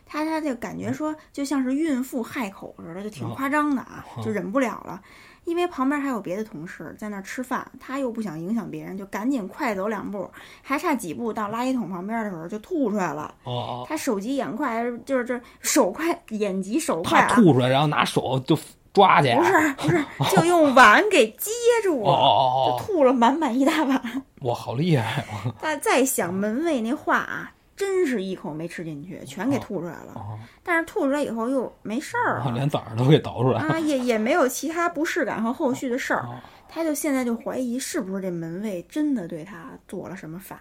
[0.05, 5.01] 他他就感觉说就像是孕妇害口似的，就挺夸张的啊，就忍不了了。
[5.45, 10.30] 因为旁边还有别的同事在那儿吃饭，他又不想影响别人，就赶紧快走两步，
[10.61, 13.34] 还差几步到垃圾桶旁边的时候就吐出来了。
[13.44, 18.57] 哦哦，他手疾眼快，就是这手快眼疾手快啊，他吐出来，然后拿手就
[18.94, 21.52] 抓去，不是 不是，就用碗给接
[21.84, 23.98] 住哦了，哦哦就吐了满满一大碗。
[23.98, 25.56] 哦，哇，好厉害啊！
[25.61, 27.52] 再再想门卫那话啊，
[27.85, 30.14] 真是一口没吃进去，全给吐出来了。
[30.15, 33.73] 哦但是吐出来以后又没事儿连枣儿都给倒出来了。
[33.73, 36.22] 啊，也也没有其他不适感和后续的事儿。
[36.22, 36.39] 哦
[36.69, 40.60] 他就现在就怀疑是不是这门卫真的对他做了什么法。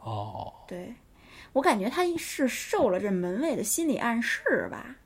[0.00, 0.94] 哦，对
[1.52, 4.96] 我感觉他是受了这门卫的心理暗示吧。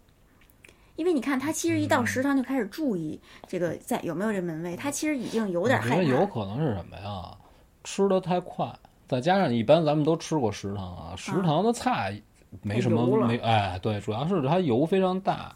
[0.95, 6.27] 因为你看，他其实一到食堂就开始注意这个在有没有这门卫，他其实已经有点害我觉得有。
[6.27, 7.37] 可能是什么呀？
[7.83, 8.73] 吃的太快，
[9.09, 12.21] 再加上一般咱们都吃过食堂啊，食堂的菜
[12.63, 15.55] 没什么没哎，对，主要是它油非常大，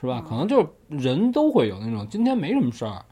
[0.00, 0.22] 是吧？
[0.24, 3.04] 嗯可能就是人都会有那种今天没什么事儿，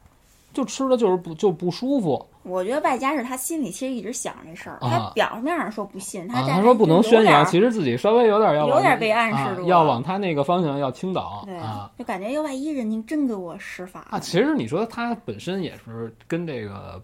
[0.53, 6.47] 就吃的就是不就不舒服我觉得外加是他心里其实一直想这事儿，啊他表面上说不信，他啊。
[6.49, 11.91] 他说不能宣扬，其实自己稍微有点要有点被暗示要往他那个方向要倾倒对啊。
[11.97, 17.01] 就感觉要万一人家真给我施法啊，其实你说他本身也是跟这个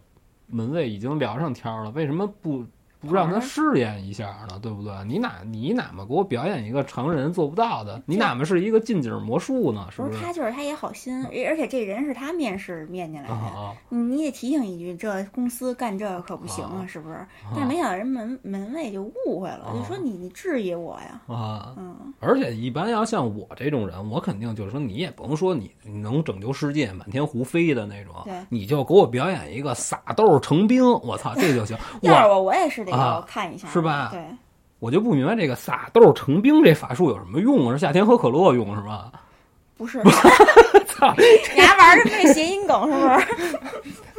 [0.47, 2.65] 门卫已经聊上天了，为什么不
[3.07, 4.59] 不让他试验一下呢？
[4.61, 4.93] 对不对？
[5.05, 8.01] 你哪你哪么给我表演一个常人做不到的？
[8.05, 9.87] 你哪么是一个近景魔术呢？
[9.91, 10.19] 是不是？
[10.19, 13.35] 他就是他也好心，而而且这人是他面试面进来的，
[13.89, 17.25] 你你得提醒一句，这公司干这可不行啊，是不是？
[17.55, 21.73] 但没想到人门门卫就误会了，啊就说你你质疑我呀，啊！
[21.77, 31.77] 嗯，而且一般要像我这种人，我肯定就是说，你也甭说你你能拯救世界、满天胡飞的那种对，你就给我表演一个撒豆成兵，我操，这就行。
[32.01, 34.21] 我要是我我也是得要啊看一下，是吧对，
[34.79, 37.73] 我就不明白这个撒豆成兵这法术有什么用啊？
[37.73, 39.11] 是夏天喝可乐用是吧？
[39.75, 40.01] 不是，
[40.87, 41.13] 操！
[41.55, 43.25] 你还玩的那谐音梗是不是？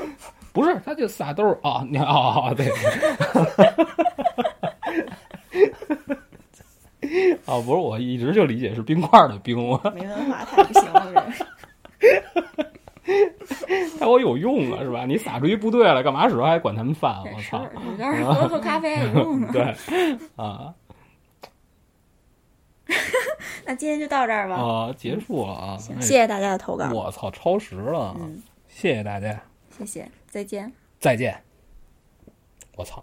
[0.53, 1.85] 不是，他就撒豆儿啊！
[1.89, 2.69] 你看啊，对，
[7.45, 11.27] 啊， 不是，我一直就理解是冰块的冰，我没文化太不行了，
[12.01, 12.23] 这
[13.05, 13.35] 人。
[14.01, 15.05] 它我有用啊，是吧？
[15.06, 17.22] 你撒出一部队来，干嘛使还管他们饭？
[17.24, 19.48] 我操！，你倒是喝喝咖啡有用呢。
[19.52, 19.62] 对，
[20.36, 20.74] 啊
[23.66, 24.56] 那今天就到这儿吧。
[24.56, 25.76] 啊，结束了啊！
[25.78, 26.90] 谢谢大家的投稿。
[26.93, 30.70] 我操，超时了，嗯，谢谢大家，谢谢，再见。
[30.98, 31.43] 再见。
[32.76, 33.02] 我操。